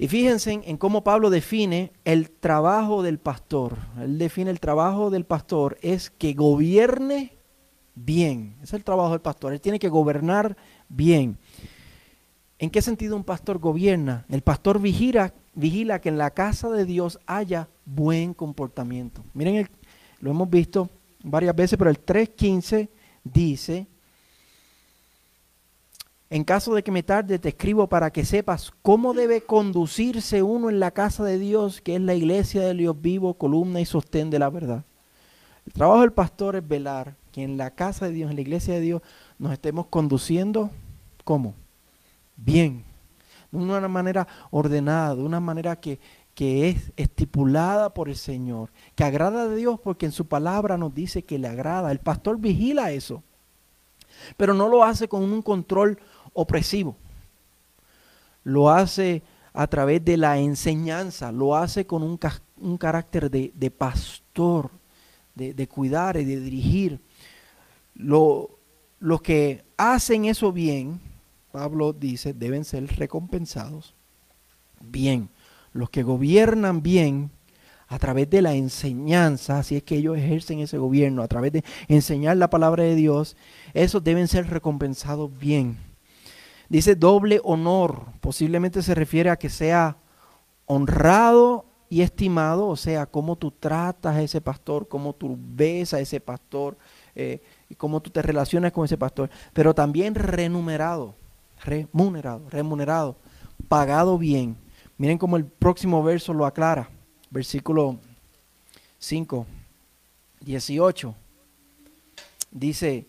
Y 0.00 0.08
fíjense 0.08 0.62
en, 0.64 0.76
cómo 0.78 1.04
Pablo 1.04 1.28
define 1.28 1.92
el 2.06 2.30
trabajo 2.30 3.02
del 3.02 3.18
pastor. 3.18 3.76
Él 4.00 4.16
define 4.16 4.50
el 4.50 4.58
trabajo 4.58 5.10
del 5.10 5.26
pastor 5.26 5.76
es 5.82 6.08
que 6.08 6.32
gobierne 6.32 7.36
bien. 7.94 8.56
Es 8.62 8.72
el 8.72 8.82
trabajo 8.82 9.10
del 9.10 9.20
pastor. 9.20 9.52
Él 9.52 9.60
tiene 9.60 9.78
que 9.78 9.90
gobernar 9.90 10.56
bien. 10.88 11.38
¿En 12.60 12.68
qué 12.68 12.82
sentido 12.82 13.16
un 13.16 13.24
pastor 13.24 13.58
gobierna? 13.58 14.26
El 14.28 14.42
pastor 14.42 14.82
vigila, 14.82 15.32
vigila 15.54 15.98
que 15.98 16.10
en 16.10 16.18
la 16.18 16.32
casa 16.32 16.68
de 16.68 16.84
Dios 16.84 17.18
haya 17.24 17.70
buen 17.86 18.34
comportamiento. 18.34 19.24
Miren, 19.32 19.66
lo 20.20 20.30
hemos 20.30 20.50
visto 20.50 20.90
varias 21.24 21.56
veces, 21.56 21.78
pero 21.78 21.88
el 21.88 22.04
3.15 22.04 22.90
dice, 23.24 23.86
en 26.28 26.44
caso 26.44 26.74
de 26.74 26.82
que 26.82 26.90
me 26.90 27.02
tarde, 27.02 27.38
te 27.38 27.48
escribo 27.48 27.88
para 27.88 28.10
que 28.10 28.26
sepas 28.26 28.72
cómo 28.82 29.14
debe 29.14 29.40
conducirse 29.40 30.42
uno 30.42 30.68
en 30.68 30.80
la 30.80 30.90
casa 30.90 31.24
de 31.24 31.38
Dios, 31.38 31.80
que 31.80 31.94
es 31.94 32.02
la 32.02 32.14
iglesia 32.14 32.60
de 32.60 32.74
Dios 32.74 33.00
vivo, 33.00 33.38
columna 33.38 33.80
y 33.80 33.86
sostén 33.86 34.28
de 34.28 34.38
la 34.38 34.50
verdad. 34.50 34.84
El 35.64 35.72
trabajo 35.72 36.02
del 36.02 36.12
pastor 36.12 36.56
es 36.56 36.68
velar 36.68 37.16
que 37.32 37.42
en 37.42 37.56
la 37.56 37.70
casa 37.70 38.04
de 38.04 38.12
Dios, 38.12 38.28
en 38.28 38.36
la 38.36 38.42
iglesia 38.42 38.74
de 38.74 38.80
Dios, 38.80 39.02
nos 39.38 39.50
estemos 39.50 39.86
conduciendo, 39.86 40.68
¿cómo? 41.24 41.54
Bien, 42.44 42.84
de 43.50 43.58
una 43.58 43.88
manera 43.88 44.26
ordenada, 44.50 45.14
de 45.14 45.22
una 45.22 45.40
manera 45.40 45.76
que, 45.76 45.98
que 46.34 46.68
es 46.68 46.92
estipulada 46.96 47.92
por 47.92 48.08
el 48.08 48.16
Señor, 48.16 48.70
que 48.94 49.04
agrada 49.04 49.42
a 49.42 49.54
Dios 49.54 49.78
porque 49.80 50.06
en 50.06 50.12
su 50.12 50.26
palabra 50.26 50.76
nos 50.78 50.94
dice 50.94 51.22
que 51.22 51.38
le 51.38 51.48
agrada. 51.48 51.92
El 51.92 51.98
pastor 51.98 52.38
vigila 52.38 52.92
eso, 52.92 53.22
pero 54.36 54.54
no 54.54 54.68
lo 54.68 54.84
hace 54.84 55.08
con 55.08 55.22
un 55.22 55.42
control 55.42 55.98
opresivo. 56.32 56.96
Lo 58.42 58.70
hace 58.70 59.22
a 59.52 59.66
través 59.66 60.04
de 60.04 60.16
la 60.16 60.38
enseñanza, 60.38 61.32
lo 61.32 61.56
hace 61.56 61.86
con 61.86 62.02
un, 62.02 62.18
un 62.58 62.78
carácter 62.78 63.30
de, 63.30 63.52
de 63.54 63.70
pastor, 63.70 64.70
de, 65.34 65.52
de, 65.52 65.68
cuidar 65.68 66.16
y 66.16 66.24
de 66.24 66.40
dirigir. 66.40 67.00
Lo, 67.94 68.50
los 69.00 69.20
que 69.20 69.64
hacen 69.76 70.24
eso 70.24 70.52
bien 70.52 71.09
Pablo 71.52 71.92
dice, 71.92 72.32
deben 72.32 72.64
ser 72.64 72.86
recompensados 72.96 73.94
bien. 74.80 75.28
Los 75.72 75.90
que 75.90 76.02
gobiernan 76.02 76.82
bien 76.82 77.30
a 77.88 77.98
través 77.98 78.30
de 78.30 78.40
la 78.40 78.54
enseñanza, 78.54 79.58
así 79.58 79.76
es 79.76 79.82
que 79.82 79.96
ellos 79.96 80.16
ejercen 80.16 80.60
ese 80.60 80.78
gobierno, 80.78 81.22
a 81.22 81.28
través 81.28 81.52
de 81.52 81.64
enseñar 81.88 82.36
la 82.36 82.50
palabra 82.50 82.84
de 82.84 82.94
Dios, 82.94 83.36
esos 83.74 84.02
deben 84.02 84.28
ser 84.28 84.48
recompensados 84.48 85.36
bien. 85.38 85.76
Dice 86.68 86.94
doble 86.94 87.40
honor, 87.42 88.06
posiblemente 88.20 88.82
se 88.82 88.94
refiere 88.94 89.28
a 89.30 89.36
que 89.36 89.48
sea 89.48 89.96
honrado 90.66 91.66
y 91.88 92.02
estimado, 92.02 92.68
o 92.68 92.76
sea, 92.76 93.06
cómo 93.06 93.34
tú 93.34 93.50
tratas 93.50 94.14
a 94.14 94.22
ese 94.22 94.40
pastor, 94.40 94.86
cómo 94.86 95.12
tú 95.12 95.36
ves 95.36 95.92
a 95.92 95.98
ese 95.98 96.20
pastor, 96.20 96.78
eh, 97.16 97.42
y 97.68 97.74
cómo 97.74 98.00
tú 98.00 98.10
te 98.10 98.22
relacionas 98.22 98.70
con 98.70 98.84
ese 98.84 98.96
pastor, 98.96 99.30
pero 99.52 99.74
también 99.74 100.14
remunerado 100.14 101.16
remunerado, 101.64 102.48
remunerado, 102.48 103.16
pagado 103.68 104.18
bien. 104.18 104.56
Miren 104.98 105.18
cómo 105.18 105.36
el 105.36 105.44
próximo 105.44 106.02
verso 106.02 106.34
lo 106.34 106.46
aclara. 106.46 106.90
Versículo 107.30 107.98
5, 108.98 109.46
18. 110.40 111.14
Dice, 112.50 113.06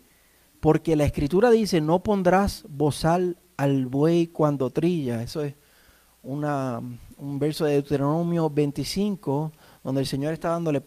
porque 0.59 0.95
la 0.95 1.05
escritura 1.05 1.49
dice, 1.49 1.81
no 1.81 2.03
pondrás 2.03 2.65
bozal 2.69 3.37
al 3.57 3.87
buey 3.87 4.27
cuando 4.27 4.69
trilla. 4.69 5.23
Eso 5.23 5.43
es 5.43 5.55
una, 6.23 6.81
un 7.17 7.39
verso 7.39 7.65
de 7.65 7.73
Deuteronomio 7.73 8.49
25, 8.49 9.51
donde 9.83 10.01
el 10.01 10.07
Señor 10.07 10.33
está 10.33 10.49
dándole 10.49 10.83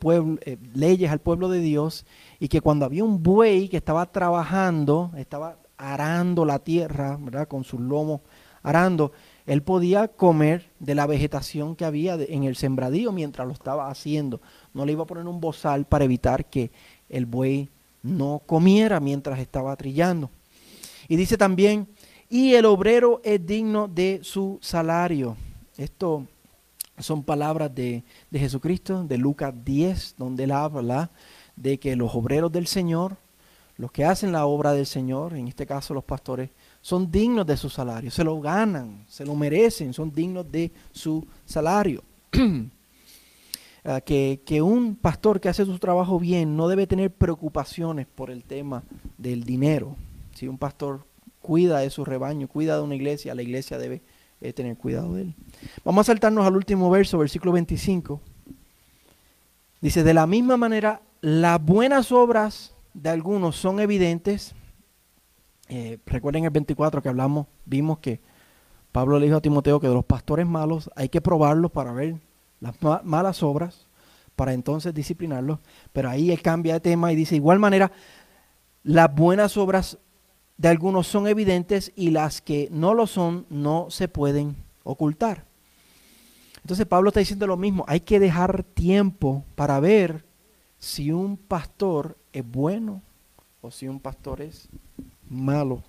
eh, 0.46 0.58
leyes 0.74 1.10
al 1.10 1.20
pueblo 1.20 1.48
de 1.48 1.60
Dios 1.60 2.06
y 2.38 2.48
que 2.48 2.60
cuando 2.60 2.84
había 2.84 3.04
un 3.04 3.22
buey 3.22 3.68
que 3.68 3.76
estaba 3.76 4.10
trabajando, 4.10 5.10
estaba 5.16 5.58
arando 5.76 6.44
la 6.44 6.58
tierra, 6.58 7.16
¿verdad? 7.20 7.48
Con 7.48 7.64
sus 7.64 7.80
lomos 7.80 8.20
arando, 8.64 9.12
él 9.46 9.62
podía 9.62 10.08
comer 10.08 10.70
de 10.80 10.94
la 10.94 11.06
vegetación 11.06 11.76
que 11.76 11.84
había 11.84 12.14
en 12.14 12.44
el 12.44 12.56
sembradío 12.56 13.12
mientras 13.12 13.46
lo 13.46 13.52
estaba 13.52 13.90
haciendo. 13.90 14.40
No 14.72 14.86
le 14.86 14.92
iba 14.92 15.04
a 15.04 15.06
poner 15.06 15.26
un 15.26 15.40
bozal 15.40 15.84
para 15.84 16.04
evitar 16.04 16.46
que 16.46 16.72
el 17.08 17.26
buey 17.26 17.68
no 18.02 18.42
comiera 18.46 19.00
mientras 19.00 19.38
estaba 19.38 19.76
trillando. 19.76 20.30
Y 21.08 21.16
dice 21.16 21.36
también, 21.36 21.88
y 22.30 22.54
el 22.54 22.64
obrero 22.64 23.20
es 23.22 23.44
digno 23.44 23.86
de 23.86 24.20
su 24.22 24.58
salario. 24.62 25.36
Esto 25.76 26.26
son 26.98 27.22
palabras 27.22 27.74
de, 27.74 28.02
de 28.30 28.38
Jesucristo, 28.38 29.04
de 29.04 29.18
Lucas 29.18 29.52
10, 29.62 30.14
donde 30.16 30.44
él 30.44 30.52
habla 30.52 31.10
de 31.54 31.78
que 31.78 31.96
los 31.96 32.14
obreros 32.14 32.50
del 32.50 32.66
Señor 32.66 33.18
los 33.76 33.90
que 33.90 34.04
hacen 34.04 34.32
la 34.32 34.46
obra 34.46 34.72
del 34.72 34.86
Señor, 34.86 35.34
en 35.34 35.48
este 35.48 35.66
caso 35.66 35.94
los 35.94 36.04
pastores, 36.04 36.50
son 36.80 37.10
dignos 37.10 37.46
de 37.46 37.56
su 37.56 37.68
salario, 37.70 38.10
se 38.10 38.22
lo 38.22 38.40
ganan, 38.40 39.04
se 39.08 39.24
lo 39.24 39.34
merecen, 39.34 39.92
son 39.92 40.12
dignos 40.12 40.50
de 40.50 40.70
su 40.92 41.26
salario. 41.44 42.02
Ah, 43.86 44.00
que, 44.00 44.40
un 44.62 44.96
pastor 44.96 45.42
que 45.42 45.50
hace 45.50 45.66
su 45.66 45.78
trabajo 45.78 46.18
bien 46.18 46.56
no 46.56 46.68
debe 46.68 46.86
tener 46.86 47.10
preocupaciones 47.10 48.06
por 48.06 48.30
el 48.30 48.42
tema 48.42 48.82
del 49.18 49.44
dinero. 49.44 49.94
Si 50.34 50.48
un 50.48 50.56
pastor 50.56 51.04
cuida 51.42 51.80
de 51.80 51.90
su 51.90 52.02
rebaño, 52.02 52.48
cuida 52.48 52.76
de 52.76 52.82
una 52.82 52.94
iglesia, 52.94 53.34
la 53.34 53.42
iglesia 53.42 53.76
debe 53.76 54.00
eh, 54.40 54.54
tener 54.54 54.78
cuidado 54.78 55.12
de 55.12 55.22
él. 55.22 55.34
Vamos 55.84 56.00
a 56.00 56.12
saltarnos 56.12 56.46
al 56.46 56.56
último 56.56 56.88
verso, 56.88 57.18
versículo 57.18 57.52
25. 57.52 58.22
Dice, 59.82 60.02
de 60.02 60.14
la 60.14 60.26
misma 60.26 60.56
manera, 60.56 61.02
las 61.20 61.62
buenas 61.62 62.10
obras 62.10 62.73
de 62.94 63.10
algunos 63.10 63.56
son 63.56 63.80
evidentes. 63.80 64.54
Eh, 65.68 65.98
recuerden 66.06 66.44
el 66.44 66.50
24 66.50 67.02
que 67.02 67.08
hablamos, 67.08 67.46
vimos 67.66 67.98
que 67.98 68.20
Pablo 68.92 69.18
le 69.18 69.26
dijo 69.26 69.38
a 69.38 69.42
Timoteo 69.42 69.80
que 69.80 69.88
de 69.88 69.94
los 69.94 70.04
pastores 70.04 70.46
malos 70.46 70.88
hay 70.94 71.08
que 71.08 71.20
probarlos 71.20 71.72
para 71.72 71.92
ver 71.92 72.16
las 72.60 72.76
malas 73.04 73.42
obras, 73.42 73.86
para 74.36 74.52
entonces 74.52 74.94
disciplinarlos. 74.94 75.58
Pero 75.92 76.08
ahí 76.08 76.30
él 76.30 76.40
cambia 76.40 76.74
de 76.74 76.80
tema 76.80 77.12
y 77.12 77.16
dice, 77.16 77.34
igual 77.34 77.58
manera, 77.58 77.90
las 78.84 79.12
buenas 79.14 79.56
obras 79.56 79.98
de 80.56 80.68
algunos 80.68 81.06
son 81.08 81.26
evidentes 81.26 81.92
y 81.96 82.10
las 82.10 82.40
que 82.40 82.68
no 82.70 82.94
lo 82.94 83.06
son 83.06 83.46
no 83.50 83.86
se 83.90 84.08
pueden 84.08 84.56
ocultar. 84.84 85.44
Entonces 86.62 86.86
Pablo 86.86 87.08
está 87.08 87.20
diciendo 87.20 87.46
lo 87.46 87.56
mismo, 87.56 87.84
hay 87.88 88.00
que 88.00 88.20
dejar 88.20 88.62
tiempo 88.62 89.44
para 89.54 89.80
ver 89.80 90.23
si 90.84 91.10
un 91.10 91.38
pastor 91.38 92.18
es 92.30 92.46
bueno 92.46 93.00
o 93.62 93.70
si 93.70 93.88
un 93.88 93.98
pastor 93.98 94.42
es 94.42 94.68
malo. 95.28 95.82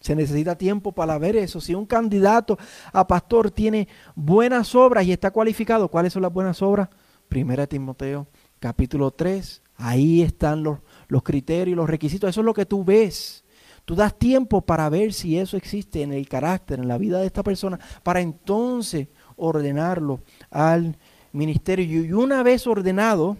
Se 0.00 0.16
necesita 0.16 0.56
tiempo 0.56 0.92
para 0.92 1.18
ver 1.18 1.36
eso. 1.36 1.60
Si 1.60 1.74
un 1.74 1.84
candidato 1.84 2.58
a 2.92 3.06
pastor 3.06 3.50
tiene 3.50 3.88
buenas 4.14 4.74
obras 4.74 5.04
y 5.04 5.12
está 5.12 5.30
cualificado, 5.30 5.88
¿cuáles 5.88 6.14
son 6.14 6.22
las 6.22 6.32
buenas 6.32 6.62
obras? 6.62 6.88
Primera 7.28 7.66
Timoteo, 7.66 8.26
capítulo 8.58 9.10
3. 9.10 9.60
Ahí 9.76 10.22
están 10.22 10.62
los, 10.62 10.78
los 11.08 11.22
criterios, 11.22 11.76
los 11.76 11.90
requisitos. 11.90 12.30
Eso 12.30 12.40
es 12.40 12.46
lo 12.46 12.54
que 12.54 12.64
tú 12.64 12.82
ves. 12.82 13.44
Tú 13.84 13.94
das 13.94 14.18
tiempo 14.18 14.62
para 14.62 14.88
ver 14.88 15.12
si 15.12 15.38
eso 15.38 15.58
existe 15.58 16.02
en 16.02 16.14
el 16.14 16.26
carácter, 16.26 16.78
en 16.78 16.88
la 16.88 16.96
vida 16.96 17.20
de 17.20 17.26
esta 17.26 17.42
persona, 17.42 17.78
para 18.02 18.22
entonces 18.22 19.08
ordenarlo 19.36 20.20
al 20.50 20.96
ministerio. 21.32 22.02
Y 22.02 22.12
una 22.12 22.42
vez 22.42 22.66
ordenado, 22.66 23.36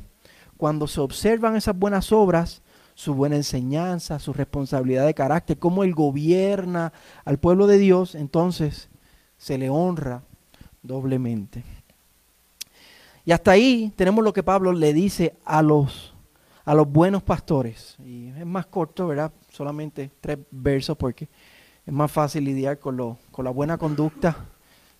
cuando 0.59 0.87
se 0.89 1.01
observan 1.01 1.57
esas 1.57 1.79
buenas 1.79 2.13
obras, 2.13 2.61
su 2.95 3.15
buena 3.15 3.37
enseñanza, 3.37 4.19
su 4.19 4.33
responsabilidad 4.33 5.07
de 5.07 5.15
carácter, 5.15 5.59
cómo 5.59 5.85
él 5.85 5.95
gobierna 5.95 6.93
al 7.25 7.39
pueblo 7.39 7.69
de 7.69 7.79
Dios, 7.79 8.17
entonces 8.17 8.91
se 9.39 9.57
le 9.57 9.71
honra 9.71 10.23
doblemente. 10.83 11.63
Y 13.25 13.31
hasta 13.31 13.53
ahí 13.53 13.93
tenemos 13.95 14.25
lo 14.25 14.33
que 14.33 14.43
Pablo 14.43 14.73
le 14.73 14.93
dice 14.93 15.37
a 15.45 15.63
los, 15.63 16.15
a 16.65 16.75
los 16.75 16.91
buenos 16.91 17.23
pastores. 17.23 17.97
Y 18.05 18.29
es 18.29 18.47
más 18.47 18.67
corto, 18.67 19.07
¿verdad? 19.07 19.33
Solamente 19.53 20.11
tres 20.21 20.39
versos 20.51 20.97
porque 20.97 21.29
es 21.87 21.93
más 21.93 22.11
fácil 22.11 22.45
lidiar 22.45 22.81
con, 22.81 22.97
lo, 22.97 23.17
con 23.31 23.45
la 23.45 23.53
buena 23.53 23.79
conducta 23.79 24.45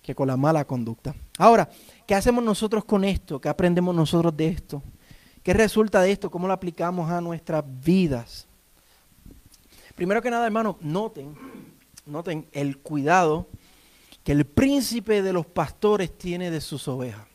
que 0.01 0.15
con 0.15 0.27
la 0.27 0.37
mala 0.37 0.63
conducta. 0.63 1.13
Ahora, 1.37 1.67
¿qué 2.07 2.15
hacemos 2.15 2.43
nosotros 2.43 2.85
con 2.85 3.03
esto? 3.03 3.41
¿Qué 3.41 3.49
aprendemos 3.49 3.93
nosotros 3.93 4.37
de 4.37 4.47
esto? 4.47 4.81
¿Qué 5.49 5.53
resulta 5.53 6.03
de 6.03 6.11
esto? 6.11 6.29
¿Cómo 6.29 6.45
lo 6.45 6.53
aplicamos 6.53 7.09
a 7.09 7.21
nuestras 7.21 7.63
vidas? 7.83 8.45
Primero 9.95 10.21
que 10.21 10.29
nada, 10.29 10.45
hermano, 10.45 10.77
noten, 10.79 11.35
noten 12.05 12.45
el 12.51 12.77
cuidado 12.77 13.47
que 14.23 14.33
el 14.33 14.45
príncipe 14.45 15.23
de 15.23 15.33
los 15.33 15.47
pastores 15.47 16.15
tiene 16.15 16.51
de 16.51 16.61
sus 16.61 16.87
ovejas. 16.87 17.25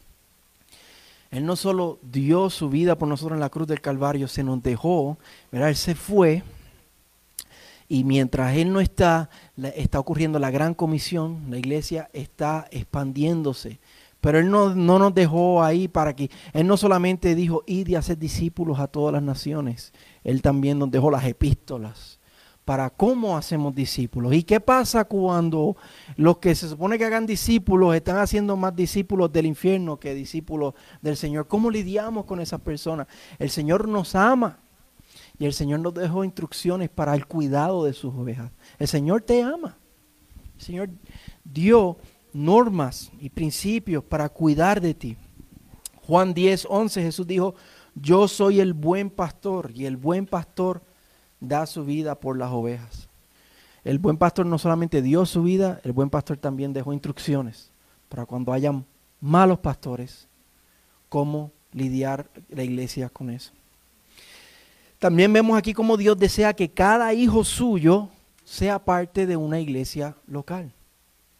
Él 1.32 1.44
no 1.44 1.56
solo 1.56 1.98
dio 2.02 2.50
su 2.50 2.70
vida 2.70 2.96
por 2.96 3.08
nosotros 3.08 3.34
en 3.34 3.40
la 3.40 3.50
cruz 3.50 3.66
del 3.66 3.80
Calvario, 3.80 4.28
se 4.28 4.44
nos 4.44 4.62
dejó. 4.62 5.18
Él 5.50 5.74
se 5.74 5.96
fue 5.96 6.44
y 7.88 8.04
mientras 8.04 8.56
Él 8.56 8.72
no 8.72 8.78
está, 8.80 9.28
está 9.56 9.98
ocurriendo 9.98 10.38
la 10.38 10.52
gran 10.52 10.74
comisión, 10.74 11.46
la 11.50 11.58
iglesia 11.58 12.10
está 12.12 12.68
expandiéndose. 12.70 13.80
Pero 14.24 14.38
Él 14.38 14.50
no, 14.50 14.74
no 14.74 14.98
nos 14.98 15.14
dejó 15.14 15.62
ahí 15.62 15.86
para 15.86 16.16
que, 16.16 16.30
Él 16.54 16.66
no 16.66 16.78
solamente 16.78 17.34
dijo, 17.34 17.62
id 17.66 17.88
y 17.88 17.94
hacer 17.94 18.16
discípulos 18.16 18.78
a 18.78 18.86
todas 18.86 19.12
las 19.12 19.22
naciones, 19.22 19.92
Él 20.22 20.40
también 20.40 20.78
nos 20.78 20.90
dejó 20.90 21.10
las 21.10 21.26
epístolas 21.26 22.18
para 22.64 22.88
cómo 22.88 23.36
hacemos 23.36 23.74
discípulos. 23.74 24.32
¿Y 24.32 24.42
qué 24.42 24.60
pasa 24.60 25.04
cuando 25.04 25.76
los 26.16 26.38
que 26.38 26.54
se 26.54 26.70
supone 26.70 26.96
que 26.96 27.04
hagan 27.04 27.26
discípulos 27.26 27.94
están 27.94 28.16
haciendo 28.16 28.56
más 28.56 28.74
discípulos 28.74 29.30
del 29.30 29.44
infierno 29.44 30.00
que 30.00 30.14
discípulos 30.14 30.72
del 31.02 31.18
Señor? 31.18 31.46
¿Cómo 31.46 31.70
lidiamos 31.70 32.24
con 32.24 32.40
esas 32.40 32.62
personas? 32.62 33.06
El 33.38 33.50
Señor 33.50 33.86
nos 33.86 34.14
ama 34.14 34.58
y 35.38 35.44
el 35.44 35.52
Señor 35.52 35.80
nos 35.80 35.92
dejó 35.92 36.24
instrucciones 36.24 36.88
para 36.88 37.14
el 37.14 37.26
cuidado 37.26 37.84
de 37.84 37.92
sus 37.92 38.14
ovejas. 38.14 38.50
El 38.78 38.88
Señor 38.88 39.20
te 39.20 39.42
ama. 39.42 39.76
El 40.56 40.62
Señor 40.62 40.88
dio 41.44 41.98
normas 42.34 43.10
y 43.20 43.30
principios 43.30 44.04
para 44.04 44.28
cuidar 44.28 44.80
de 44.80 44.92
ti. 44.92 45.16
Juan 46.06 46.34
10, 46.34 46.66
11 46.68 47.02
Jesús 47.02 47.26
dijo, 47.26 47.54
yo 47.94 48.28
soy 48.28 48.60
el 48.60 48.74
buen 48.74 49.08
pastor 49.08 49.70
y 49.74 49.86
el 49.86 49.96
buen 49.96 50.26
pastor 50.26 50.82
da 51.40 51.64
su 51.66 51.84
vida 51.84 52.16
por 52.16 52.36
las 52.36 52.50
ovejas. 52.50 53.08
El 53.84 53.98
buen 53.98 54.16
pastor 54.16 54.46
no 54.46 54.58
solamente 54.58 55.00
dio 55.00 55.24
su 55.26 55.42
vida, 55.42 55.80
el 55.84 55.92
buen 55.92 56.10
pastor 56.10 56.36
también 56.36 56.72
dejó 56.72 56.92
instrucciones 56.92 57.70
para 58.08 58.26
cuando 58.26 58.52
hayan 58.52 58.84
malos 59.20 59.58
pastores, 59.58 60.26
cómo 61.08 61.52
lidiar 61.72 62.28
la 62.48 62.62
iglesia 62.62 63.08
con 63.08 63.30
eso. 63.30 63.52
También 64.98 65.32
vemos 65.32 65.56
aquí 65.56 65.74
cómo 65.74 65.96
Dios 65.96 66.18
desea 66.18 66.54
que 66.54 66.70
cada 66.70 67.12
hijo 67.12 67.44
suyo 67.44 68.08
sea 68.44 68.78
parte 68.78 69.26
de 69.26 69.36
una 69.36 69.60
iglesia 69.60 70.16
local. 70.26 70.72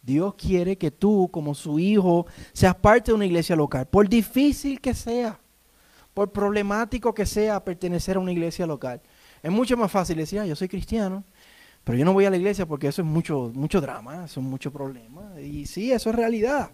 Dios 0.05 0.35
quiere 0.35 0.77
que 0.77 0.91
tú, 0.91 1.29
como 1.31 1.55
su 1.55 1.79
hijo, 1.79 2.27
seas 2.53 2.75
parte 2.75 3.11
de 3.11 3.15
una 3.15 3.25
iglesia 3.25 3.55
local, 3.55 3.87
por 3.87 4.07
difícil 4.07 4.79
que 4.79 4.93
sea, 4.93 5.39
por 6.13 6.31
problemático 6.31 7.13
que 7.13 7.25
sea 7.25 7.63
pertenecer 7.63 8.17
a 8.17 8.19
una 8.19 8.31
iglesia 8.31 8.67
local. 8.67 9.01
Es 9.41 9.51
mucho 9.51 9.75
más 9.75 9.91
fácil 9.91 10.17
decir, 10.17 10.39
ah, 10.39 10.45
yo 10.45 10.55
soy 10.55 10.67
cristiano, 10.67 11.23
pero 11.83 11.97
yo 11.97 12.05
no 12.05 12.13
voy 12.13 12.25
a 12.25 12.29
la 12.29 12.37
iglesia 12.37 12.65
porque 12.65 12.87
eso 12.87 13.01
es 13.01 13.07
mucho, 13.07 13.51
mucho 13.53 13.81
drama, 13.81 14.27
son 14.27 14.43
muchos 14.43 14.71
problemas. 14.71 15.39
Y 15.39 15.65
sí, 15.65 15.91
eso 15.91 16.09
es 16.09 16.15
realidad. 16.15 16.71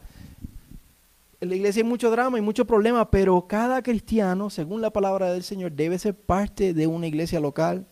En 1.39 1.49
la 1.49 1.55
iglesia 1.55 1.83
hay 1.83 1.89
mucho 1.89 2.11
drama 2.11 2.37
y 2.37 2.41
mucho 2.41 2.65
problema, 2.65 3.09
pero 3.09 3.47
cada 3.47 3.81
cristiano, 3.81 4.49
según 4.49 4.81
la 4.81 4.91
palabra 4.91 5.33
del 5.33 5.43
Señor, 5.43 5.71
debe 5.71 5.97
ser 5.97 6.15
parte 6.15 6.73
de 6.73 6.85
una 6.85 7.07
iglesia 7.07 7.39
local, 7.39 7.87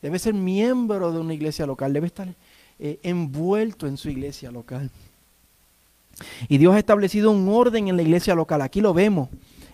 debe 0.00 0.18
ser 0.18 0.34
miembro 0.34 1.12
de 1.12 1.18
una 1.18 1.34
iglesia 1.34 1.66
local, 1.66 1.92
debe 1.92 2.06
estar 2.06 2.34
eh, 2.78 2.98
envuelto 3.02 3.86
en 3.86 3.96
su 3.96 4.08
iglesia 4.08 4.50
local. 4.50 4.90
Y 6.48 6.58
Dios 6.58 6.74
ha 6.74 6.78
establecido 6.78 7.30
un 7.30 7.48
orden 7.48 7.88
en 7.88 7.96
la 7.96 8.02
iglesia 8.02 8.34
local. 8.34 8.62
Aquí 8.62 8.80
lo 8.80 8.94
vemos. 8.94 9.28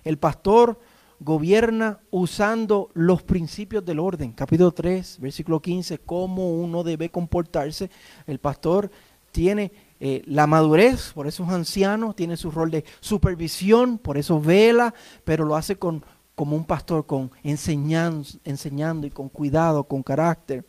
El 0.04 0.16
pastor 0.16 0.78
gobierna 1.20 1.98
usando 2.10 2.90
los 2.94 3.22
principios 3.22 3.84
del 3.84 3.98
orden. 3.98 4.32
Capítulo 4.32 4.72
3, 4.72 5.18
versículo 5.20 5.60
15, 5.60 5.98
cómo 5.98 6.50
uno 6.50 6.82
debe 6.82 7.10
comportarse. 7.10 7.90
El 8.26 8.38
pastor 8.38 8.90
tiene 9.30 9.70
eh, 10.00 10.22
la 10.26 10.46
madurez, 10.46 11.12
por 11.12 11.26
eso 11.26 11.44
es 11.44 11.50
anciano, 11.50 12.14
tiene 12.14 12.38
su 12.38 12.50
rol 12.50 12.70
de 12.70 12.84
supervisión, 13.00 13.98
por 13.98 14.16
eso 14.16 14.40
vela, 14.40 14.94
pero 15.24 15.44
lo 15.44 15.56
hace 15.56 15.76
con, 15.76 16.02
como 16.34 16.56
un 16.56 16.64
pastor, 16.64 17.04
con 17.04 17.30
enseñando, 17.42 18.26
enseñando 18.44 19.06
y 19.06 19.10
con 19.10 19.28
cuidado, 19.28 19.84
con 19.84 20.02
carácter. 20.02 20.64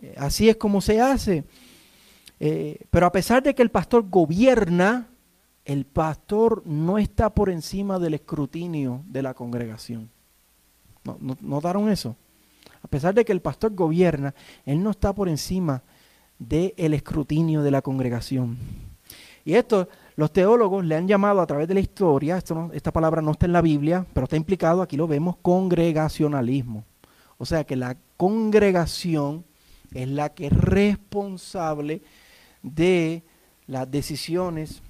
Eh, 0.00 0.14
así 0.16 0.48
es 0.48 0.56
como 0.56 0.80
se 0.80 1.00
hace. 1.00 1.44
Eh, 2.40 2.86
pero 2.90 3.06
a 3.06 3.12
pesar 3.12 3.42
de 3.42 3.54
que 3.54 3.62
el 3.62 3.70
pastor 3.70 4.08
gobierna, 4.08 5.08
el 5.64 5.84
pastor 5.84 6.62
no 6.66 6.98
está 6.98 7.30
por 7.30 7.50
encima 7.50 7.98
del 7.98 8.14
escrutinio 8.14 9.02
de 9.06 9.22
la 9.22 9.34
congregación. 9.34 10.10
¿No, 11.04 11.36
¿Notaron 11.40 11.90
eso? 11.90 12.16
A 12.82 12.88
pesar 12.88 13.14
de 13.14 13.24
que 13.24 13.32
el 13.32 13.40
pastor 13.40 13.74
gobierna, 13.74 14.34
él 14.64 14.82
no 14.82 14.90
está 14.90 15.12
por 15.12 15.28
encima 15.28 15.82
del 16.38 16.94
escrutinio 16.94 17.62
de 17.62 17.70
la 17.70 17.82
congregación. 17.82 18.56
Y 19.44 19.54
esto 19.54 19.88
los 20.16 20.32
teólogos 20.32 20.84
le 20.84 20.94
han 20.94 21.08
llamado 21.08 21.40
a 21.40 21.46
través 21.46 21.68
de 21.68 21.74
la 21.74 21.80
historia, 21.80 22.42
esta 22.72 22.92
palabra 22.92 23.22
no 23.22 23.32
está 23.32 23.46
en 23.46 23.52
la 23.52 23.62
Biblia, 23.62 24.04
pero 24.12 24.24
está 24.24 24.36
implicado, 24.36 24.82
aquí 24.82 24.96
lo 24.96 25.06
vemos, 25.06 25.36
congregacionalismo. 25.40 26.84
O 27.38 27.46
sea 27.46 27.64
que 27.64 27.76
la 27.76 27.96
congregación 28.16 29.44
es 29.92 30.08
la 30.08 30.30
que 30.30 30.46
es 30.46 30.52
responsable 30.52 32.02
de 32.62 33.22
las 33.66 33.90
decisiones 33.90 34.82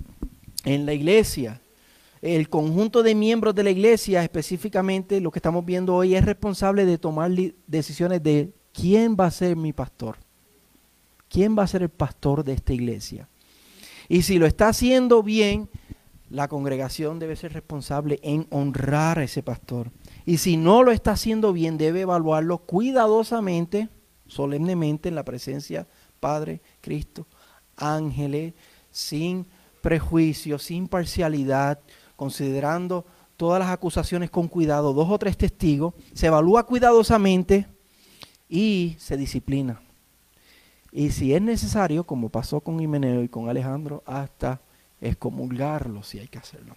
en 0.65 0.87
la 0.87 0.93
iglesia. 0.93 1.61
El 2.21 2.49
conjunto 2.49 3.03
de 3.03 3.15
miembros 3.15 3.55
de 3.55 3.63
la 3.63 3.71
iglesia, 3.71 4.23
específicamente 4.23 5.21
lo 5.21 5.31
que 5.31 5.39
estamos 5.39 5.65
viendo 5.65 5.95
hoy, 5.95 6.15
es 6.15 6.25
responsable 6.25 6.85
de 6.85 6.99
tomar 6.99 7.31
decisiones 7.67 8.23
de 8.23 8.53
quién 8.73 9.17
va 9.19 9.27
a 9.27 9.31
ser 9.31 9.57
mi 9.57 9.73
pastor. 9.73 10.17
¿Quién 11.29 11.57
va 11.57 11.65
a 11.65 11.69
ser 11.69 11.83
el 11.83 11.91
pastor 11.91 12.43
de 12.43 12.55
esta 12.55 12.73
iglesia? 12.73 13.29
Y 14.09 14.23
si 14.23 14.39
lo 14.39 14.47
está 14.47 14.69
haciendo 14.69 15.23
bien, 15.23 15.69
la 16.31 16.49
congregación 16.49 17.19
debe 17.19 17.37
ser 17.37 17.53
responsable 17.53 18.19
en 18.23 18.47
honrar 18.51 19.19
a 19.19 19.25
ese 19.25 19.43
pastor. 19.43 19.91
Y 20.25 20.39
si 20.39 20.57
no 20.57 20.83
lo 20.83 20.91
está 20.91 21.13
haciendo 21.13 21.53
bien, 21.53 21.79
debe 21.79 22.03
evaluarlo 22.03 22.59
cuidadosamente, 22.59 23.89
solemnemente, 24.29 25.09
en 25.09 25.15
la 25.15 25.25
presencia 25.25 25.87
Padre, 26.21 26.61
Cristo, 26.81 27.27
ángeles, 27.77 28.55
sin 28.91 29.47
prejuicio, 29.81 30.59
sin 30.59 30.89
parcialidad, 30.89 31.81
considerando 32.17 33.05
todas 33.37 33.61
las 33.61 33.71
acusaciones 33.71 34.31
con 34.31 34.49
cuidado, 34.49 34.93
dos 34.93 35.09
o 35.11 35.19
tres 35.19 35.37
testigos, 35.37 35.95
se 36.13 36.27
evalúa 36.27 36.67
cuidadosamente 36.67 37.67
y 38.49 38.97
se 38.99 39.17
disciplina. 39.17 39.81
Y 40.91 41.11
si 41.11 41.35
es 41.35 41.43
necesario, 41.43 42.05
como 42.05 42.29
pasó 42.29 42.61
con 42.61 42.81
Himeneo 42.81 43.23
y 43.23 43.29
con 43.29 43.49
Alejandro, 43.49 44.03
hasta 44.07 44.61
excomulgarlo 45.01 46.03
si 46.03 46.19
hay 46.19 46.29
que 46.29 46.39
hacerlo. 46.39 46.75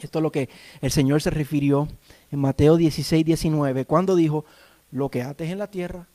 Esto 0.00 0.18
es 0.18 0.22
lo 0.22 0.32
que 0.32 0.48
el 0.80 0.90
Señor 0.90 1.20
se 1.20 1.30
refirió 1.30 1.86
en 2.30 2.40
Mateo 2.40 2.76
16, 2.76 3.24
19, 3.24 3.84
cuando 3.84 4.16
dijo, 4.16 4.44
lo 4.90 5.10
que 5.10 5.22
ates 5.22 5.50
en 5.50 5.58
la 5.58 5.68
tierra 5.68 6.08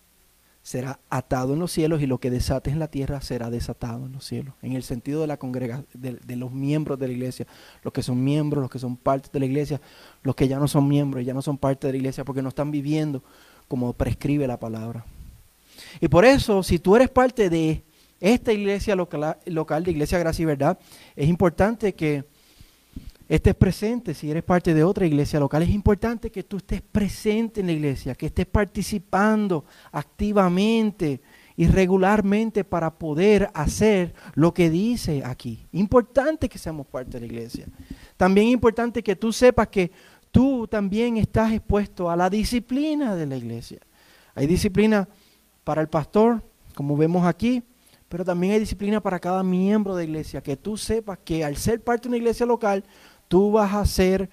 será 0.66 1.00
atado 1.12 1.54
en 1.54 1.60
los 1.60 1.72
cielos 1.72 2.02
y 2.02 2.08
lo 2.08 2.18
que 2.18 2.32
desates 2.32 2.74
en 2.74 2.80
la 2.80 2.88
tierra 2.88 3.22
será 3.22 3.52
desatado 3.52 4.08
en 4.08 4.14
los 4.14 4.26
cielos. 4.26 4.56
En 4.64 4.74
el 4.74 4.82
sentido 4.82 5.22
de 5.22 5.28
la 5.28 5.38
congregación, 5.38 5.86
de, 5.94 6.36
los 6.36 6.52
miembros 6.52 6.98
de 6.98 7.06
la 7.06 7.14
iglesia, 7.14 7.46
los 7.84 7.94
que 7.94 8.02
son 8.02 8.24
miembros, 8.24 8.64
los 8.64 8.72
que 8.72 8.80
son 8.80 8.98
parte 8.98 9.30
de 9.32 9.40
la 9.40 9.46
iglesia, 9.46 9.80
los 10.24 10.36
que 10.36 10.48
ya 10.48 10.58
no 10.58 10.68
son 10.68 10.88
miembros, 10.88 11.24
ya 11.24 11.36
no 11.36 11.44
son 11.44 11.60
parte 11.60 11.86
de 11.86 11.94
la 11.94 11.98
iglesia 11.98 12.26
porque 12.26 12.42
no 12.42 12.50
están 12.50 12.72
viviendo 12.72 13.22
como 13.68 13.94
prescribe 13.94 14.48
la 14.48 14.60
palabra. 14.60 15.06
Y 16.02 16.08
por 16.08 16.26
eso, 16.26 16.64
si 16.64 16.80
tú 16.80 16.96
eres 16.96 17.10
parte 17.10 17.48
de 17.48 17.84
esta 18.20 18.52
iglesia 18.52 18.96
local, 18.96 19.38
local 19.46 19.84
de 19.84 19.92
Iglesia 19.92 20.18
Gracia 20.18 20.42
y 20.42 20.46
Verdad, 20.48 20.80
es 21.16 21.30
importante 21.30 21.94
que 21.94 22.26
estés 23.28 23.56
presente, 23.56 24.14
si 24.14 24.30
eres 24.30 24.44
parte 24.44 24.74
de 24.74 24.84
otra 24.84 25.06
iglesia 25.06 25.40
local, 25.40 25.64
es 25.64 25.70
importante 25.70 26.32
que 26.32 26.44
tú 26.44 26.58
estés 26.58 26.82
presente 26.82 27.62
en 27.62 27.68
la 27.68 27.74
iglesia, 27.74 28.16
que 28.16 28.28
estés 28.28 28.46
participando 28.46 29.66
activamente 29.92 31.22
y 31.58 31.68
regularmente 31.68 32.64
para 32.64 32.94
poder 32.94 33.50
hacer 33.54 34.14
lo 34.34 34.54
que 34.54 34.70
dice 34.70 35.24
aquí. 35.24 35.66
Importante 35.72 36.50
que 36.50 36.60
seamos 36.60 36.86
parte 36.88 37.12
de 37.12 37.22
la 37.22 37.26
iglesia. 37.26 37.66
También 38.18 38.48
importante 38.48 39.02
que 39.02 39.16
tú 39.16 39.32
sepas 39.32 39.70
que 39.70 39.92
tú 40.32 40.68
también 40.68 41.18
estás 41.18 41.54
expuesto 41.54 42.10
a 42.10 42.16
la 42.16 42.30
disciplina 42.30 43.16
de 43.16 43.26
la 43.26 43.38
iglesia. 43.38 43.80
Hay 44.36 44.48
disciplina 44.48 45.08
para 45.64 45.82
el 45.82 45.88
pastor, 45.88 46.44
como 46.76 46.98
vemos 46.98 47.26
aquí, 47.26 47.64
pero 48.10 48.24
también 48.24 48.54
hay 48.54 48.60
disciplina 48.60 49.02
para 49.02 49.20
cada 49.20 49.44
miembro 49.44 49.96
de 49.96 50.04
iglesia, 50.04 50.44
que 50.44 50.58
tú 50.58 50.78
sepas 50.78 51.20
que 51.24 51.44
al 51.44 51.56
ser 51.56 51.84
parte 51.84 52.04
de 52.04 52.10
una 52.10 52.18
iglesia 52.18 52.46
local, 52.46 52.84
tú 53.28 53.52
vas 53.52 53.74
a 53.74 53.86
ser 53.86 54.30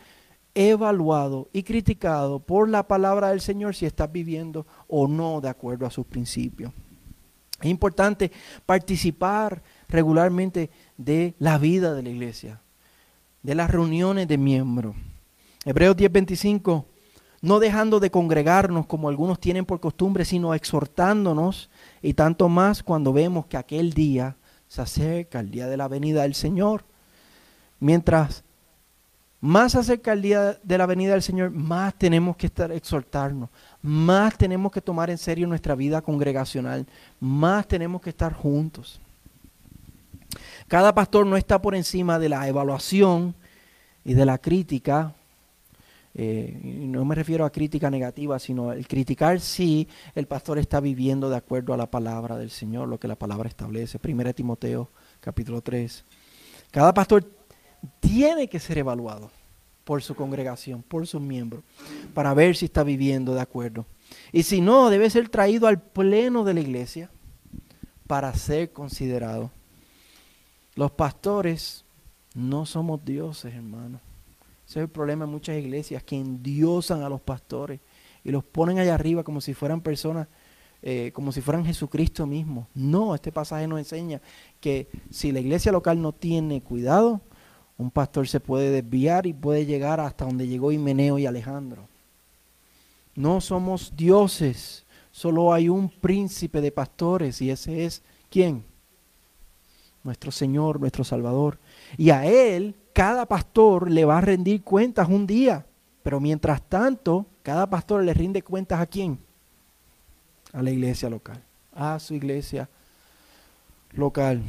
evaluado 0.55 1.49
y 1.53 1.63
criticado 1.63 2.39
por 2.41 2.69
la 2.69 2.87
palabra 2.87 3.31
del 3.31 3.41
Señor 3.41 3.75
si 3.75 3.87
estás 3.87 4.11
viviendo 4.13 4.67
o 4.89 5.09
no 5.09 5.41
de 5.41 5.49
acuerdo 5.49 5.87
a 5.87 5.91
sus 5.91 6.07
principios. 6.07 6.73
Es 7.61 7.71
importante 7.71 8.33
participar 8.67 9.63
regularmente 9.89 10.71
de 10.97 11.35
la 11.39 11.59
vida 11.59 11.95
de 11.95 12.03
la 12.03 12.09
iglesia, 12.11 12.61
de 13.43 13.55
las 13.55 13.71
reuniones 13.71 14.27
de 14.27 14.37
miembros. 14.37 14.97
Hebreos 15.65 15.97
10:25, 15.97 16.85
no 17.41 17.61
dejando 17.61 18.01
de 18.01 18.11
congregarnos 18.11 18.87
como 18.87 19.09
algunos 19.09 19.39
tienen 19.39 19.65
por 19.65 19.81
costumbre, 19.81 20.25
sino 20.25 20.55
exhortándonos 20.55 21.71
y 22.03 22.15
tanto 22.15 22.49
más 22.49 22.83
cuando 22.83 23.13
vemos 23.13 23.47
que 23.47 23.57
aquel 23.57 23.93
día 23.93 24.37
se 24.67 24.83
acerca, 24.83 25.39
el 25.39 25.51
día 25.51 25.69
de 25.69 25.77
la 25.77 25.87
venida 25.87 26.23
del 26.23 26.35
Señor. 26.35 26.85
Mientras 27.79 28.45
más 29.43 29.75
acerca 29.75 30.13
el 30.13 30.23
día 30.23 30.57
de 30.63 30.79
la 30.79 30.87
venida 30.87 31.15
del 31.15 31.23
Señor, 31.23 31.51
más 31.51 31.95
tenemos 31.95 32.37
que 32.37 32.47
estar 32.47 32.71
exhortarnos, 32.71 33.51
más 33.83 34.39
tenemos 34.39 34.71
que 34.71 34.81
tomar 34.81 35.11
en 35.11 35.19
serio 35.19 35.49
nuestra 35.49 35.75
vida 35.75 36.01
congregacional, 36.01 36.87
más 37.19 37.67
tenemos 37.67 38.01
que 38.01 38.11
estar 38.11 38.33
juntos. 38.33 39.01
Cada 40.69 40.95
pastor 40.95 41.27
no 41.27 41.37
está 41.37 41.61
por 41.61 41.75
encima 41.75 42.21
de 42.21 42.29
la 42.29 42.47
evaluación 42.47 43.35
y 44.05 44.15
de 44.15 44.25
la 44.25 44.39
crítica. 44.39 45.13
Eh, 46.15 46.61
no 46.63 47.05
me 47.05 47.17
refiero 47.17 47.45
a 47.45 47.51
crítica 47.51 47.91
negativa, 47.91 48.39
sino 48.39 48.73
el 48.73 48.87
criticar 48.87 49.41
si 49.41 49.89
el 50.15 50.29
pastor 50.29 50.61
está 50.61 50.79
viviendo 50.79 51.29
de 51.29 51.37
acuerdo 51.37 51.75
a 51.75 51.77
la 51.77 51.91
palabra 51.91 52.37
del 52.37 52.51
Señor, 52.51 52.87
lo 52.87 53.01
que 53.01 53.09
la 53.09 53.17
palabra 53.17 53.49
establece. 53.49 53.99
1 54.01 54.35
Timoteo 54.35 54.89
capítulo 55.21 55.63
3. 55.63 56.05
Cada 56.71 56.95
pastor 56.95 57.25
tiene 58.01 58.49
que 58.49 58.59
ser 58.59 58.79
evaluado 58.79 59.31
por 59.85 60.03
su 60.03 60.15
congregación, 60.15 60.83
por 60.83 61.07
sus 61.07 61.21
miembros, 61.21 61.65
para 62.15 62.35
ver 62.35 62.57
si 62.57 62.67
está 62.67 62.83
viviendo 62.83 63.35
de 63.35 63.41
acuerdo. 63.41 63.87
Y 64.33 64.45
si 64.45 64.61
no, 64.61 64.91
debe 64.91 65.11
ser 65.11 65.29
traído 65.29 65.67
al 65.67 65.81
pleno 65.81 66.45
de 66.45 66.55
la 66.55 66.61
iglesia 66.61 67.11
para 68.07 68.33
ser 68.35 68.73
considerado. 68.73 69.51
Los 70.75 70.93
pastores 70.93 71.85
no 72.35 72.67
somos 72.67 73.05
dioses, 73.05 73.55
hermano. 73.55 74.01
Ese 74.67 74.79
es 74.79 74.85
el 74.85 74.89
problema 74.89 75.27
de 75.27 75.31
muchas 75.31 75.59
iglesias 75.59 76.03
que 76.03 76.17
endiosan 76.17 77.03
a 77.03 77.09
los 77.09 77.21
pastores 77.21 77.81
y 78.25 78.31
los 78.31 78.45
ponen 78.45 78.79
allá 78.79 78.95
arriba 78.95 79.25
como 79.25 79.41
si 79.41 79.55
fueran 79.55 79.81
personas, 79.81 80.29
eh, 80.83 81.11
como 81.13 81.33
si 81.33 81.41
fueran 81.41 81.65
Jesucristo 81.65 82.27
mismo. 82.27 82.69
No, 82.75 83.15
este 83.15 83.33
pasaje 83.33 83.67
nos 83.67 83.79
enseña 83.79 84.23
que 84.61 84.89
si 85.11 85.33
la 85.33 85.41
iglesia 85.41 85.73
local 85.73 86.01
no 86.01 86.13
tiene 86.13 86.63
cuidado, 86.63 87.21
un 87.79 87.91
pastor 87.91 88.29
se 88.29 88.41
puede 88.41 88.71
desviar 88.71 89.27
y 89.27 89.33
puede 89.33 89.67
llegar 89.67 90.01
hasta 90.01 90.25
donde 90.25 90.47
llegó 90.47 90.73
Himeneo 90.73 91.19
y 91.19 91.27
Alejandro. 91.27 91.89
No 93.15 93.41
somos 93.41 93.95
dioses, 93.97 94.85
solo 95.11 95.53
hay 95.53 95.69
un 95.69 95.89
príncipe 95.89 96.61
de 96.61 96.73
pastores 96.73 97.43
y 97.43 97.51
ese 97.51 97.85
es 97.85 98.03
¿quién? 98.31 98.65
Nuestro 100.05 100.33
Señor, 100.33 100.81
nuestro 100.81 101.05
Salvador. 101.05 101.59
Y 101.97 102.11
a 102.11 102.25
Él 102.27 102.75
cada 102.93 103.27
pastor 103.27 103.91
le 103.91 104.05
va 104.05 104.19
a 104.19 104.23
rendir 104.23 104.63
cuentas 104.63 105.09
un 105.09 105.27
día. 105.27 105.67
Pero 106.03 106.21
mientras 106.21 106.63
tanto, 106.63 107.27
cada 107.43 107.69
pastor 107.69 108.03
le 108.03 108.13
rinde 108.15 108.43
cuentas 108.43 108.81
a 108.81 108.87
quién? 108.87 109.19
A 110.53 110.63
la 110.63 110.71
iglesia 110.71 111.09
local, 111.09 111.43
a 111.75 111.99
su 111.99 112.15
iglesia 112.15 112.69
local. 113.93 114.43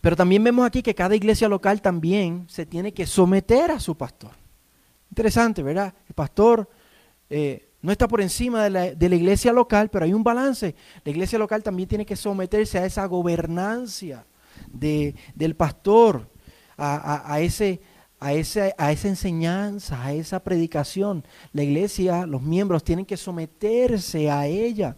Pero 0.00 0.16
también 0.16 0.42
vemos 0.42 0.66
aquí 0.66 0.82
que 0.82 0.94
cada 0.94 1.14
iglesia 1.14 1.48
local 1.48 1.82
también 1.82 2.46
se 2.48 2.64
tiene 2.64 2.92
que 2.92 3.06
someter 3.06 3.70
a 3.70 3.80
su 3.80 3.96
pastor. 3.96 4.32
Interesante, 5.10 5.62
¿verdad? 5.62 5.92
El 6.08 6.14
pastor 6.14 6.68
eh, 7.28 7.70
no 7.82 7.92
está 7.92 8.08
por 8.08 8.20
encima 8.20 8.68
de 8.68 8.70
la, 9.08 9.16
iglesia 9.16 9.52
local, 9.52 9.90
pero 9.90 10.04
hay 10.04 10.12
un 10.12 10.24
balance. 10.24 10.74
La 11.04 11.10
iglesia 11.10 11.38
local 11.38 11.62
también 11.62 11.88
tiene 11.88 12.06
que 12.06 12.16
someterse 12.16 12.78
a 12.78 12.86
esa 12.86 13.04
gobernancia 13.06 14.24
del 14.72 15.56
pastor, 15.56 16.28
a, 16.76 17.40
ese, 17.40 17.80
a, 18.18 18.32
ese, 18.32 18.74
a 18.78 18.92
esa 18.92 19.08
enseñanza, 19.08 20.02
a 20.02 20.12
esa 20.12 20.42
predicación. 20.42 21.24
La 21.52 21.62
iglesia, 21.62 22.26
los 22.26 22.42
miembros 22.42 22.84
tienen 22.84 23.06
que 23.06 23.16
someterse 23.16 24.30
a 24.30 24.46
ella 24.46 24.96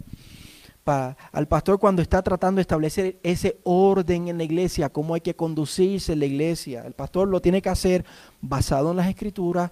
al 0.84 1.46
pastor 1.48 1.78
cuando 1.78 2.02
está 2.02 2.22
tratando 2.22 2.58
de 2.58 2.62
establecer 2.62 3.18
ese 3.22 3.58
orden 3.64 4.28
en 4.28 4.38
la 4.38 4.44
iglesia, 4.44 4.88
cómo 4.88 5.14
hay 5.14 5.20
que 5.20 5.36
conducirse 5.36 6.12
en 6.12 6.18
la 6.18 6.26
iglesia. 6.26 6.84
El 6.84 6.94
pastor 6.94 7.28
lo 7.28 7.40
tiene 7.40 7.62
que 7.62 7.68
hacer 7.68 8.04
basado 8.40 8.90
en 8.90 8.96
las 8.96 9.08
escrituras, 9.08 9.70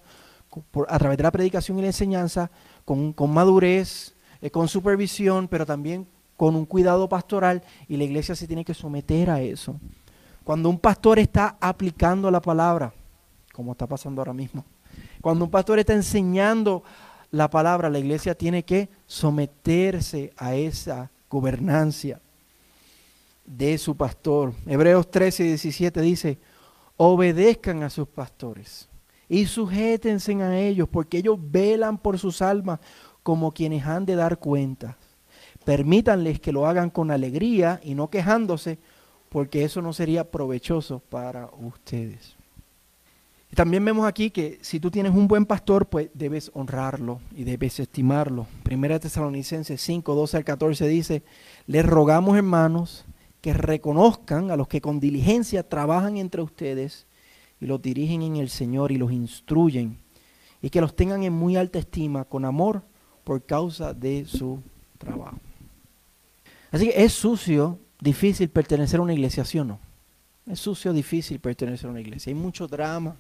a 0.89 0.99
través 0.99 1.17
de 1.17 1.23
la 1.23 1.31
predicación 1.31 1.79
y 1.79 1.83
la 1.83 1.89
enseñanza, 1.89 2.51
con, 2.85 3.15
madurez, 3.29 4.15
eh, 4.41 4.51
con 4.51 4.69
supervisión, 4.69 5.49
pero 5.49 5.65
también 5.65 6.07
con 6.37 6.57
un 6.57 6.65
cuidado 6.65 7.09
pastoral 7.09 7.63
y 7.87 7.97
la 7.97 8.05
iglesia 8.05 8.35
se 8.35 8.47
tiene 8.47 8.65
que 8.65 8.75
someter 8.75 9.31
a 9.31 9.41
eso. 9.41 9.77
Cuando 10.45 10.69
un 10.71 10.79
pastor 10.79 11.19
está 11.19 11.57
aplicando 11.61 12.31
la 12.31 12.41
palabra, 12.41 12.93
como 13.53 13.73
está 13.73 13.87
pasando 13.87 14.21
ahora 14.21 14.33
mismo, 14.33 14.65
cuando 15.21 15.45
un 15.45 15.51
pastor 15.51 15.79
está 15.79 15.93
enseñando 15.93 16.83
la 17.31 17.49
palabra, 17.49 17.91
la 17.91 17.99
iglesia 17.99 18.35
tiene 18.35 18.65
que 18.65 18.89
someterse 19.07 20.33
a 20.37 20.55
esa 20.55 21.11
gobernancia 21.29 22.21
de 23.45 23.79
su 23.79 23.97
pastor. 23.97 24.53
Hebreos 24.67 25.11
13 25.11 25.45
y 25.45 25.49
17 25.49 26.01
dice, 26.01 26.39
obedezcan 26.97 27.83
a 27.83 27.91
sus 27.91 28.09
pastores 28.09 28.89
y 29.29 29.47
sujétense 29.47 30.35
a 30.43 30.59
ellos, 30.59 30.89
porque 30.89 31.19
ellos 31.19 31.39
velan 31.41 31.99
por 31.99 32.19
sus 32.19 32.43
almas 32.43 32.81
como 33.23 33.53
quienes 33.53 33.87
han 33.87 34.05
de 34.05 34.17
dar 34.17 34.39
cuenta. 34.39 34.97
Permítanles 35.65 36.41
que 36.41 36.53
lo 36.53 36.67
hagan 36.67 36.91
con 36.91 37.11
alegría 37.11 37.81
y 37.85 37.95
no 37.95 38.11
quejándose, 38.11 38.79
porque 39.29 39.63
eso 39.63 39.83
no 39.83 39.93
sería 39.93 40.29
provechoso 40.31 40.99
para 40.99 41.49
ustedes. 41.61 42.40
También 43.55 43.85
vemos 43.85 44.07
aquí 44.07 44.31
que 44.31 44.59
si 44.63 44.79
tú 44.79 44.91
tienes 44.91 45.13
un 45.13 45.27
buen 45.27 45.45
pastor, 45.45 45.87
pues 45.87 46.09
debes 46.15 46.51
honrarlo 46.55 47.21
y 47.35 47.43
debes 47.43 47.81
estimarlo. 47.81 48.47
Primera 48.63 49.01
Tesalonicenses 49.01 49.81
5, 49.81 50.15
12 50.15 50.37
al 50.37 50.45
14 50.45 50.87
dice, 50.87 51.23
les 51.67 51.85
rogamos 51.85 52.37
hermanos 52.37 53.05
que 53.41 53.53
reconozcan 53.53 54.51
a 54.51 54.57
los 54.57 54.69
que 54.69 54.81
con 54.81 55.01
diligencia 55.01 55.69
trabajan 55.69 56.17
entre 56.17 56.43
ustedes 56.43 57.07
y 57.61 57.67
los 57.67 57.83
dirigen 57.83 58.23
en 58.23 58.37
el 58.37 58.51
Señor 58.51 58.93
y 58.93 58.99
los 58.99 59.11
instruyen 59.11 59.99
y 60.63 60.71
que 60.71 60.81
los 60.81 60.95
tengan 60.95 61.23
en 61.25 61.33
muy 61.33 61.57
alta 61.57 61.79
estima 61.79 62.25
con 62.25 62.45
amor 62.45 62.83
por 63.25 63.45
causa 63.45 63.95
de 63.95 64.27
su 64.27 64.61
trabajo. 64.99 65.39
Así 66.71 66.87
que 66.87 67.03
es 67.03 67.13
sucio, 67.13 67.79
difícil 68.01 68.49
pertenecer 68.49 69.01
a 69.01 69.03
una 69.03 69.13
iglesia, 69.13 69.45
¿sí 69.45 69.59
o 69.59 69.65
no? 69.65 69.81
Es 70.47 70.61
sucio, 70.61 70.93
difícil 70.93 71.41
pertenecer 71.41 71.89
a 71.89 71.91
una 71.91 72.01
iglesia. 72.01 72.31
Hay 72.31 72.35
mucho 72.35 72.69
drama, 72.69 73.17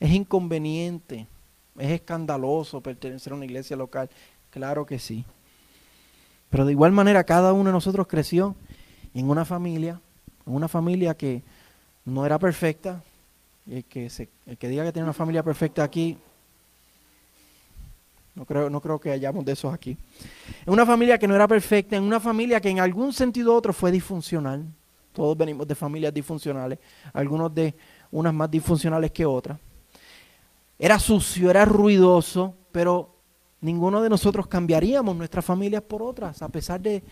es 0.00 0.10
inconveniente, 0.12 1.26
es 1.78 1.90
escandaloso 1.90 2.80
pertenecer 2.80 3.32
a 3.32 3.36
una 3.36 3.44
iglesia 3.44 3.76
local. 3.76 4.08
Claro 4.50 4.86
que 4.86 4.98
sí. 4.98 5.24
Pero 6.50 6.64
de 6.64 6.72
igual 6.72 6.92
manera 6.92 7.24
cada 7.24 7.52
uno 7.52 7.70
de 7.70 7.72
nosotros 7.72 8.06
creció 8.06 8.54
en 9.14 9.28
una 9.28 9.44
familia, 9.44 10.00
en 10.46 10.54
una 10.54 10.68
familia 10.68 11.14
que 11.14 11.42
no 12.04 12.24
era 12.24 12.38
perfecta. 12.38 13.02
El 13.68 13.84
que, 13.84 14.08
que 14.58 14.68
diga 14.68 14.84
que 14.84 14.92
tiene 14.92 15.04
una 15.04 15.12
familia 15.12 15.42
perfecta 15.42 15.82
aquí, 15.82 16.16
no 18.36 18.44
creo, 18.44 18.70
no 18.70 18.80
creo 18.80 19.00
que 19.00 19.10
hayamos 19.10 19.44
de 19.44 19.52
esos 19.52 19.72
aquí. 19.72 19.96
En 20.64 20.72
una 20.72 20.84
familia 20.86 21.18
que 21.18 21.26
no 21.26 21.34
era 21.34 21.48
perfecta, 21.48 21.96
en 21.96 22.02
una 22.02 22.20
familia 22.20 22.60
que 22.60 22.68
en 22.68 22.80
algún 22.80 23.12
sentido 23.12 23.52
u 23.52 23.56
otro 23.56 23.72
fue 23.72 23.90
disfuncional. 23.90 24.64
Todos 25.14 25.36
venimos 25.36 25.66
de 25.66 25.74
familias 25.74 26.12
disfuncionales, 26.12 26.78
algunos 27.14 27.52
de 27.54 27.74
unas 28.12 28.34
más 28.34 28.50
disfuncionales 28.50 29.10
que 29.10 29.24
otras. 29.24 29.58
Era 30.78 30.98
sucio, 30.98 31.50
era 31.50 31.64
ruidoso, 31.64 32.54
pero 32.70 33.16
ninguno 33.60 34.02
de 34.02 34.10
nosotros 34.10 34.46
cambiaríamos 34.46 35.16
nuestras 35.16 35.44
familias 35.44 35.82
por 35.82 36.02
otras, 36.02 36.42
a 36.42 36.48
pesar 36.48 36.80
de, 36.80 37.02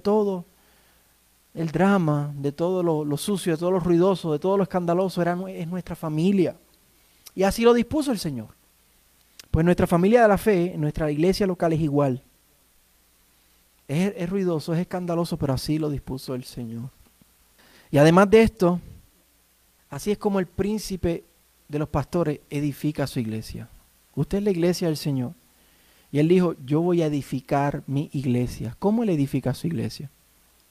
todo 0.00 0.46
el 1.54 1.70
drama, 1.70 2.32
de 2.36 2.52
todo 2.52 2.82
lo, 2.82 3.16
sucio, 3.16 3.52
de 3.52 3.58
todo 3.58 3.70
lo 3.70 3.80
ruidoso, 3.80 4.32
de 4.32 4.38
todo 4.38 4.56
lo 4.56 4.62
escandaloso, 4.62 5.20
era, 5.20 5.38
es 5.48 5.68
nuestra 5.68 5.94
familia. 5.94 6.56
Y 7.34 7.42
así 7.42 7.62
lo 7.62 7.74
dispuso 7.74 8.10
el 8.10 8.18
Señor. 8.18 8.48
Pues 9.50 9.64
nuestra 9.64 9.86
familia 9.86 10.22
de 10.22 10.28
la 10.28 10.38
fe, 10.38 10.74
nuestra 10.78 11.10
iglesia 11.10 11.46
local 11.46 11.72
es 11.72 11.80
igual. 11.80 12.22
Es, 13.86 14.14
es 14.16 14.30
ruidoso, 14.30 14.72
es 14.72 14.80
escandaloso, 14.80 15.36
pero 15.36 15.52
así 15.52 15.78
lo 15.78 15.90
dispuso 15.90 16.34
el 16.34 16.44
Señor. 16.44 16.90
Y 17.90 17.98
además 17.98 18.30
de 18.30 18.42
esto, 18.42 18.80
así 19.90 20.12
es 20.12 20.18
como 20.18 20.38
el 20.38 20.46
príncipe 20.46 21.24
de 21.70 21.78
los 21.78 21.88
pastores 21.88 22.40
edifica 22.50 23.06
su 23.06 23.20
iglesia. 23.20 23.68
Usted 24.14 24.38
es 24.38 24.44
la 24.44 24.50
iglesia 24.50 24.88
del 24.88 24.96
Señor. 24.96 25.34
Y 26.10 26.18
él 26.18 26.26
dijo, 26.26 26.56
yo 26.66 26.80
voy 26.80 27.02
a 27.02 27.06
edificar 27.06 27.84
mi 27.86 28.10
iglesia. 28.12 28.76
¿Cómo 28.80 29.04
él 29.04 29.10
edifica 29.10 29.54
su 29.54 29.68
iglesia? 29.68 30.10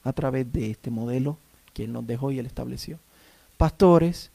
A 0.03 0.11
través 0.11 0.51
de 0.51 0.69
este 0.71 0.91
modelo 0.91 1.37
que 1.73 1.85
él 1.85 1.93
nos 1.93 2.05
dejó 2.05 2.31
y 2.31 2.39
él 2.39 2.45
estableció. 2.45 2.99
Pastores 3.57 4.31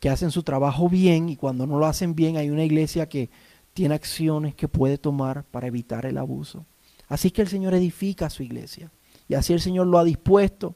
que 0.00 0.10
hacen 0.10 0.32
su 0.32 0.42
trabajo 0.42 0.88
bien 0.88 1.28
y 1.28 1.36
cuando 1.36 1.66
no 1.66 1.78
lo 1.78 1.86
hacen 1.86 2.16
bien 2.16 2.36
hay 2.36 2.50
una 2.50 2.64
iglesia 2.64 3.08
que 3.08 3.30
tiene 3.72 3.94
acciones 3.94 4.56
que 4.56 4.66
puede 4.66 4.98
tomar 4.98 5.44
para 5.44 5.68
evitar 5.68 6.04
el 6.04 6.18
abuso. 6.18 6.66
Así 7.08 7.30
que 7.30 7.42
el 7.42 7.48
Señor 7.48 7.74
edifica 7.74 8.28
su 8.28 8.42
iglesia. 8.42 8.90
Y 9.28 9.34
así 9.34 9.52
el 9.52 9.60
Señor 9.60 9.86
lo 9.86 9.98
ha 9.98 10.04
dispuesto. 10.04 10.74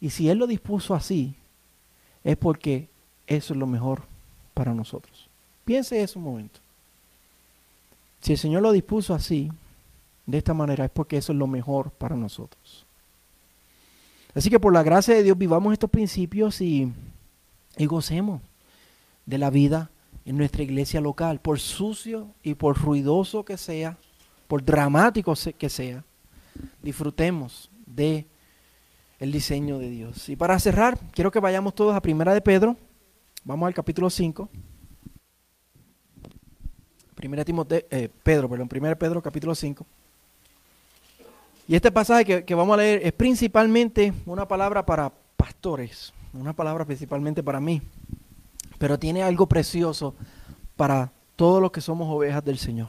Y 0.00 0.08
si 0.08 0.30
Él 0.30 0.38
lo 0.38 0.46
dispuso 0.46 0.94
así, 0.94 1.34
es 2.24 2.36
porque 2.38 2.88
eso 3.26 3.54
es 3.54 3.58
lo 3.58 3.66
mejor 3.66 4.02
para 4.54 4.74
nosotros. 4.74 5.28
Piense 5.64 6.02
eso 6.02 6.18
un 6.18 6.24
momento. 6.24 6.60
Si 8.20 8.32
el 8.32 8.38
Señor 8.38 8.62
lo 8.62 8.72
dispuso 8.72 9.14
así, 9.14 9.50
de 10.26 10.38
esta 10.38 10.54
manera, 10.54 10.84
es 10.84 10.90
porque 10.90 11.16
eso 11.16 11.32
es 11.32 11.38
lo 11.38 11.46
mejor 11.46 11.90
para 11.90 12.16
nosotros. 12.16 12.84
Así 14.34 14.50
que 14.50 14.60
por 14.60 14.72
la 14.72 14.82
gracia 14.82 15.14
de 15.14 15.22
Dios 15.22 15.38
vivamos 15.38 15.72
estos 15.72 15.88
principios 15.88 16.60
y, 16.60 16.92
y 17.76 17.86
gocemos 17.86 18.42
de 19.24 19.38
la 19.38 19.50
vida 19.50 19.90
en 20.24 20.36
nuestra 20.36 20.62
iglesia 20.62 21.00
local, 21.00 21.40
por 21.40 21.60
sucio 21.60 22.28
y 22.42 22.54
por 22.54 22.76
ruidoso 22.76 23.44
que 23.44 23.56
sea, 23.56 23.96
por 24.48 24.64
dramático 24.64 25.34
que 25.56 25.68
sea, 25.68 26.04
disfrutemos 26.82 27.70
de 27.86 28.26
el 29.18 29.32
diseño 29.32 29.78
de 29.78 29.88
Dios. 29.88 30.28
Y 30.28 30.36
para 30.36 30.58
cerrar, 30.58 30.98
quiero 31.12 31.30
que 31.30 31.40
vayamos 31.40 31.74
todos 31.74 31.94
a 31.94 32.02
Primera 32.02 32.34
de 32.34 32.40
Pedro. 32.40 32.76
Vamos 33.46 33.68
al 33.68 33.74
capítulo 33.74 34.10
5. 34.10 34.48
Primera 37.14 37.44
Timoteo, 37.44 37.80
eh, 37.92 38.08
Pedro, 38.24 38.48
perdón, 38.48 38.68
Primera 38.68 38.98
Pedro 38.98 39.22
capítulo 39.22 39.54
5. 39.54 39.86
Y 41.68 41.76
este 41.76 41.92
pasaje 41.92 42.24
que, 42.24 42.44
que 42.44 42.54
vamos 42.56 42.74
a 42.74 42.78
leer 42.78 43.02
es 43.04 43.12
principalmente 43.12 44.12
una 44.26 44.48
palabra 44.48 44.84
para 44.84 45.12
pastores, 45.36 46.12
una 46.32 46.54
palabra 46.54 46.84
principalmente 46.84 47.40
para 47.40 47.60
mí, 47.60 47.80
pero 48.78 48.98
tiene 48.98 49.22
algo 49.22 49.46
precioso 49.46 50.16
para 50.74 51.12
todos 51.36 51.62
los 51.62 51.70
que 51.70 51.80
somos 51.80 52.12
ovejas 52.12 52.44
del 52.44 52.58
Señor. 52.58 52.88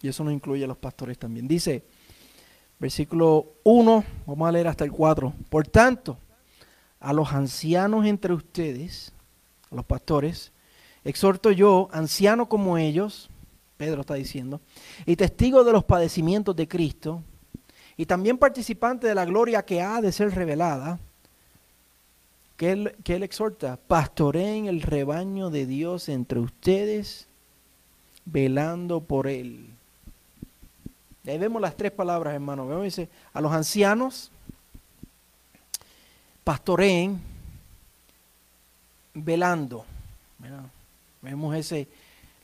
Y 0.00 0.08
eso 0.08 0.24
nos 0.24 0.32
incluye 0.32 0.64
a 0.64 0.68
los 0.68 0.78
pastores 0.78 1.18
también. 1.18 1.46
Dice, 1.46 1.84
versículo 2.78 3.56
1, 3.62 4.04
vamos 4.24 4.48
a 4.48 4.52
leer 4.52 4.68
hasta 4.68 4.84
el 4.84 4.90
4. 4.90 5.34
Por 5.50 5.66
tanto, 5.66 6.16
a 6.98 7.12
los 7.12 7.30
ancianos 7.34 8.06
entre 8.06 8.32
ustedes, 8.32 9.12
a 9.72 9.74
los 9.74 9.84
pastores, 9.84 10.52
exhorto 11.04 11.50
yo, 11.50 11.88
anciano 11.92 12.48
como 12.48 12.78
ellos, 12.78 13.30
Pedro 13.76 14.02
está 14.02 14.14
diciendo, 14.14 14.60
y 15.06 15.16
testigo 15.16 15.64
de 15.64 15.72
los 15.72 15.84
padecimientos 15.84 16.54
de 16.54 16.68
Cristo, 16.68 17.22
y 17.96 18.06
también 18.06 18.38
participante 18.38 19.06
de 19.06 19.14
la 19.14 19.24
gloria 19.24 19.64
que 19.64 19.80
ha 19.80 20.00
de 20.00 20.12
ser 20.12 20.34
revelada, 20.34 20.98
que 22.56 22.72
él, 22.72 22.96
que 23.02 23.16
él 23.16 23.22
exhorta, 23.22 23.76
pastoreen 23.76 24.66
el 24.66 24.82
rebaño 24.82 25.50
de 25.50 25.66
Dios 25.66 26.08
entre 26.08 26.38
ustedes, 26.38 27.26
velando 28.24 29.00
por 29.00 29.26
él 29.26 29.72
ahí 31.30 31.38
vemos 31.38 31.62
las 31.62 31.76
tres 31.76 31.92
palabras, 31.92 32.34
hermano. 32.34 32.66
Vemos, 32.66 32.84
dice, 32.84 33.08
a 33.32 33.40
los 33.40 33.52
ancianos, 33.52 34.30
pastoreen, 36.42 37.20
velando. 39.14 39.84
Vemos 41.20 41.54
ese, 41.56 41.88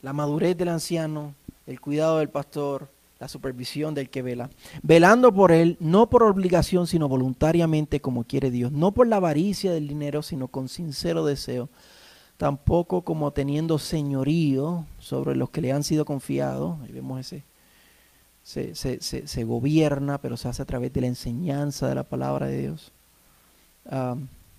la 0.02 0.12
madurez 0.12 0.56
del 0.56 0.68
anciano, 0.68 1.34
el 1.66 1.80
cuidado 1.80 2.18
del 2.18 2.28
pastor, 2.28 2.88
la 3.18 3.28
supervisión 3.28 3.94
del 3.94 4.08
que 4.10 4.22
vela. 4.22 4.50
Velando 4.82 5.32
por 5.32 5.50
él, 5.50 5.76
no 5.80 6.08
por 6.08 6.22
obligación, 6.22 6.86
sino 6.86 7.08
voluntariamente 7.08 8.00
como 8.00 8.24
quiere 8.24 8.50
Dios. 8.50 8.70
No 8.70 8.92
por 8.92 9.06
la 9.06 9.16
avaricia 9.16 9.72
del 9.72 9.88
dinero, 9.88 10.22
sino 10.22 10.48
con 10.48 10.68
sincero 10.68 11.24
deseo. 11.24 11.68
Tampoco 12.36 13.02
como 13.02 13.32
teniendo 13.32 13.78
señorío 13.78 14.86
sobre 15.00 15.34
los 15.34 15.50
que 15.50 15.60
le 15.60 15.72
han 15.72 15.82
sido 15.82 16.04
confiados. 16.04 16.80
Ahí 16.82 16.92
vemos 16.92 17.18
ese 17.18 17.42
se, 18.48 19.44
gobierna, 19.44 20.18
pero 20.18 20.36
se 20.36 20.48
hace 20.48 20.62
a 20.62 20.64
través 20.64 20.92
de 20.92 21.02
la 21.02 21.06
enseñanza 21.08 21.88
de 21.88 21.94
la 21.94 22.04
palabra 22.04 22.46
de 22.46 22.58
Dios, 22.58 22.92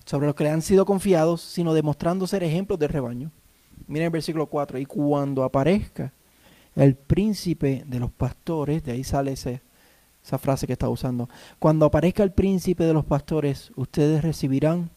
sobre 0.09 0.25
los 0.25 0.33
que 0.33 0.43
le 0.43 0.49
han 0.49 0.63
sido 0.63 0.87
confiados, 0.87 1.39
sino 1.39 1.71
demostrando 1.71 2.25
ser 2.25 2.41
ejemplos 2.41 2.79
de 2.79 2.87
rebaño. 2.87 3.29
Miren 3.85 4.05
el 4.05 4.11
versículo 4.11 4.47
4, 4.47 4.79
y 4.79 4.87
cuando 4.87 5.43
aparezca 5.43 6.11
el 6.75 6.95
príncipe 6.95 7.83
de 7.85 7.99
los 7.99 8.09
pastores, 8.09 8.83
de 8.83 8.93
ahí 8.93 9.03
sale 9.03 9.33
esa 9.33 9.59
frase 10.39 10.65
que 10.65 10.73
está 10.73 10.89
usando, 10.89 11.29
cuando 11.59 11.85
aparezca 11.85 12.23
el 12.23 12.31
príncipe 12.31 12.85
de 12.85 12.93
los 12.93 13.05
pastores, 13.05 13.71
ustedes 13.75 14.23
recibirán 14.23 14.89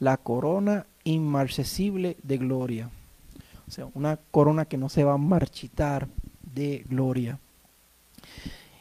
la 0.00 0.18
corona 0.18 0.84
inmarcesible 1.04 2.18
de 2.22 2.36
gloria. 2.36 2.90
O 3.66 3.70
sea, 3.70 3.88
una 3.94 4.18
corona 4.30 4.66
que 4.66 4.76
no 4.76 4.90
se 4.90 5.02
va 5.02 5.14
a 5.14 5.18
marchitar 5.18 6.08
de 6.42 6.84
gloria. 6.86 7.38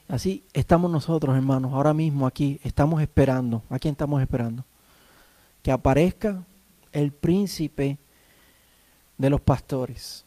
Así 0.10 0.44
estamos 0.52 0.92
nosotros, 0.92 1.34
hermanos, 1.34 1.72
ahora 1.72 1.94
mismo 1.94 2.28
aquí, 2.28 2.60
estamos 2.62 3.02
esperando. 3.02 3.64
¿A 3.70 3.80
quién 3.80 3.94
estamos 3.94 4.22
esperando? 4.22 4.66
Que 5.66 5.72
aparezca 5.72 6.44
el 6.92 7.12
príncipe 7.12 7.98
de 9.18 9.32
los 9.32 9.42
pastores. 9.42 10.24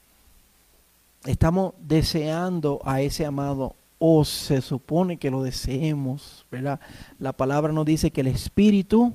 Estamos 1.24 1.74
deseando 1.78 2.80
a 2.84 3.02
ese 3.02 3.24
amado, 3.24 3.76
o 4.00 4.24
se 4.24 4.60
supone 4.60 5.16
que 5.16 5.30
lo 5.30 5.44
deseemos, 5.44 6.44
¿verdad? 6.50 6.80
La 7.20 7.32
palabra 7.32 7.72
nos 7.72 7.86
dice 7.86 8.10
que 8.10 8.22
el 8.22 8.26
espíritu 8.26 9.12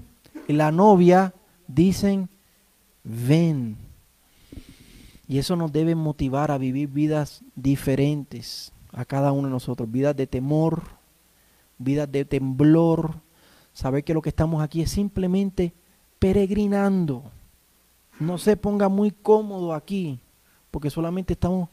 y 0.47 0.53
la 0.53 0.71
novia 0.71 1.33
dicen, 1.67 2.29
ven. 3.03 3.75
Y 5.27 5.39
eso 5.39 5.57
nos 5.57 5.73
debe 5.73 5.93
motivar 5.93 6.51
a 6.51 6.57
vivir 6.57 6.87
vidas 6.87 7.43
diferentes 7.53 8.71
a 8.93 9.03
cada 9.03 9.33
uno 9.33 9.49
de 9.49 9.53
nosotros, 9.53 9.91
vidas 9.91 10.15
de 10.15 10.25
temor, 10.25 10.83
vidas 11.77 12.09
de 12.09 12.23
temblor, 12.23 13.15
saber 13.73 14.05
que 14.05 14.13
lo 14.13 14.21
que 14.21 14.29
estamos 14.29 14.63
aquí 14.63 14.81
es 14.81 14.89
simplemente 14.89 15.73
peregrinando. 16.23 17.21
No 18.17 18.37
se 18.37 18.55
ponga 18.55 18.87
muy 18.87 19.11
cómodo 19.11 19.73
aquí, 19.73 20.21
porque 20.71 20.89
solamente 20.89 21.33
estamos 21.33 21.67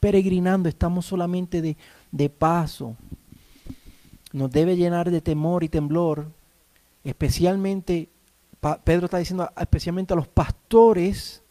peregrinando, 0.00 0.68
estamos 0.68 1.06
solamente 1.06 1.62
de, 1.62 1.76
de 2.10 2.28
paso. 2.28 2.96
Nos 4.32 4.50
debe 4.50 4.76
llenar 4.76 5.12
de 5.12 5.20
temor 5.20 5.62
y 5.62 5.68
temblor, 5.68 6.26
especialmente, 7.04 8.08
Pedro 8.82 9.04
está 9.04 9.18
diciendo, 9.18 9.48
especialmente 9.56 10.12
a 10.12 10.16
los 10.16 10.26
pastores 10.26 11.44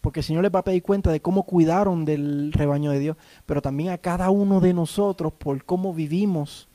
porque 0.00 0.20
el 0.20 0.24
Señor 0.24 0.42
les 0.42 0.54
va 0.54 0.60
a 0.60 0.64
pedir 0.64 0.82
cuenta 0.82 1.10
de 1.10 1.20
cómo 1.20 1.42
cuidaron 1.42 2.04
del 2.04 2.52
rebaño 2.52 2.92
de 2.92 3.00
Dios, 3.00 3.16
pero 3.46 3.62
también 3.62 3.88
a 3.88 3.98
cada 3.98 4.30
uno 4.30 4.60
de 4.60 4.74
nosotros 4.74 5.32
por 5.32 5.64
cómo 5.64 5.92
vivimos 5.92 6.68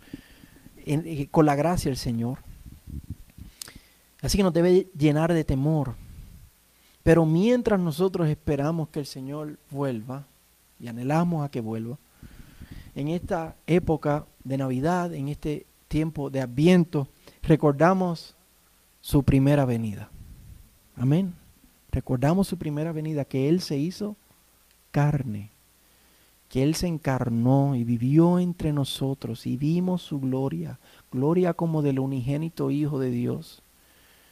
eh, 0.85 1.27
con 1.31 1.45
la 1.45 1.55
gracia 1.55 1.89
del 1.89 1.97
Señor. 1.97 2.48
Así 4.21 4.37
que 4.37 4.43
nos 4.43 4.53
debe 4.53 4.87
llenar 4.97 5.33
de 5.33 5.43
temor. 5.43 5.95
Pero 7.03 7.25
mientras 7.25 7.79
nosotros 7.79 8.27
esperamos 8.27 8.89
que 8.89 8.99
el 8.99 9.05
Señor 9.05 9.57
vuelva 9.71 10.27
y 10.79 10.87
anhelamos 10.87 11.45
a 11.45 11.49
que 11.49 11.61
vuelva, 11.61 11.97
en 12.95 13.07
esta 13.07 13.55
época 13.67 14.25
de 14.43 14.57
Navidad, 14.57 15.13
en 15.13 15.29
este 15.29 15.65
tiempo 15.87 16.29
de 16.29 16.41
Adviento, 16.41 17.07
recordamos 17.41 18.35
su 19.01 19.23
primera 19.23 19.65
venida. 19.65 20.09
Amén. 20.95 21.33
Recordamos 21.91 22.47
su 22.47 22.57
primera 22.57 22.91
venida, 22.91 23.25
que 23.25 23.49
Él 23.49 23.61
se 23.61 23.77
hizo 23.77 24.15
carne, 24.91 25.51
que 26.49 26.61
Él 26.63 26.75
se 26.75 26.87
encarnó 26.87 27.75
y 27.75 27.83
vivió 27.83 28.39
entre 28.39 28.73
nosotros 28.73 29.47
y 29.47 29.57
vimos 29.57 30.01
su 30.01 30.19
gloria, 30.19 30.79
gloria 31.11 31.53
como 31.53 31.81
del 31.81 31.99
unigénito 31.99 32.69
Hijo 32.69 32.99
de 32.99 33.11
Dios, 33.11 33.63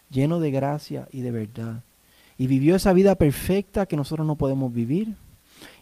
lleno 0.09 0.39
de 0.39 0.51
gracia 0.51 1.07
y 1.11 1.21
de 1.21 1.31
verdad. 1.31 1.83
Y 2.37 2.47
vivió 2.47 2.75
esa 2.75 2.93
vida 2.93 3.15
perfecta 3.15 3.85
que 3.85 3.97
nosotros 3.97 4.27
no 4.27 4.35
podemos 4.35 4.73
vivir. 4.73 5.15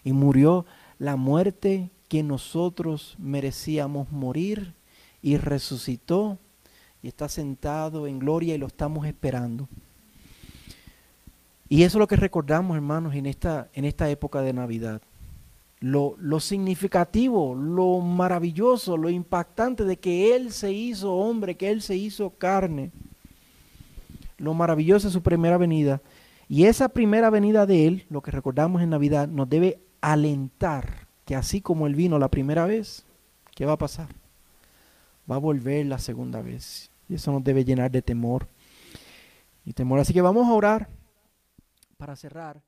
Y 0.03 0.13
murió 0.13 0.65
la 0.99 1.15
muerte 1.15 1.89
que 2.07 2.23
nosotros 2.23 3.15
merecíamos 3.19 4.11
morir 4.11 4.73
y 5.21 5.37
resucitó 5.37 6.37
y 7.01 7.07
está 7.07 7.27
sentado 7.29 8.07
en 8.07 8.19
gloria 8.19 8.55
y 8.55 8.57
lo 8.57 8.67
estamos 8.67 9.05
esperando. 9.05 9.67
Y 11.67 11.83
eso 11.83 11.97
es 11.97 11.99
lo 11.99 12.07
que 12.07 12.15
recordamos, 12.15 12.75
hermanos, 12.75 13.15
en 13.15 13.25
esta, 13.25 13.69
en 13.73 13.85
esta 13.85 14.09
época 14.09 14.41
de 14.41 14.53
Navidad. 14.53 15.01
Lo, 15.79 16.15
lo, 16.19 16.39
significativo, 16.39 17.53
lo 17.53 17.99
maravilloso, 17.99 18.97
lo 18.97 19.09
impactante 19.09 19.83
de 19.83 19.97
que 19.97 20.35
Él 20.35 20.51
se 20.51 20.71
hizo 20.71 21.13
hombre, 21.13 21.55
que 21.55 21.69
Él 21.69 21.81
se 21.81 21.95
hizo 21.95 22.29
carne. 22.31 22.91
Lo 24.37 24.53
maravilloso 24.53 25.07
de 25.07 25.13
su 25.13 25.23
primera 25.23 25.57
venida 25.57 26.01
Y 26.47 26.65
esa 26.65 26.89
primera 26.89 27.29
venida 27.29 27.65
de 27.65 27.87
Él, 27.87 28.05
lo 28.09 28.21
que 28.21 28.31
recordamos 28.31 28.81
en 28.81 28.89
Navidad, 28.89 29.27
nos 29.27 29.49
debe 29.49 29.79
alentar 30.01 31.07
que 31.25 31.35
así 31.35 31.61
como 31.61 31.87
Él 31.87 31.95
vino 31.95 32.19
la 32.19 32.29
primera 32.29 32.65
vez, 32.65 33.05
¿qué 33.55 33.65
va 33.65 33.73
a 33.73 33.77
pasar? 33.77 34.09
Va 35.29 35.35
a 35.35 35.39
volver 35.39 35.85
la 35.85 35.97
segunda 35.97 36.41
vez. 36.41 36.91
Y 37.09 37.15
eso 37.15 37.31
nos 37.31 37.43
debe 37.43 37.65
llenar 37.65 37.89
de 37.91 38.01
temor 38.01 38.47
y 39.63 39.73
temor. 39.73 39.99
Así 39.99 40.13
que 40.13 40.21
vamos 40.21 40.47
a 40.47 40.53
orar 40.53 40.89
para 41.97 42.15
cerrar. 42.15 42.61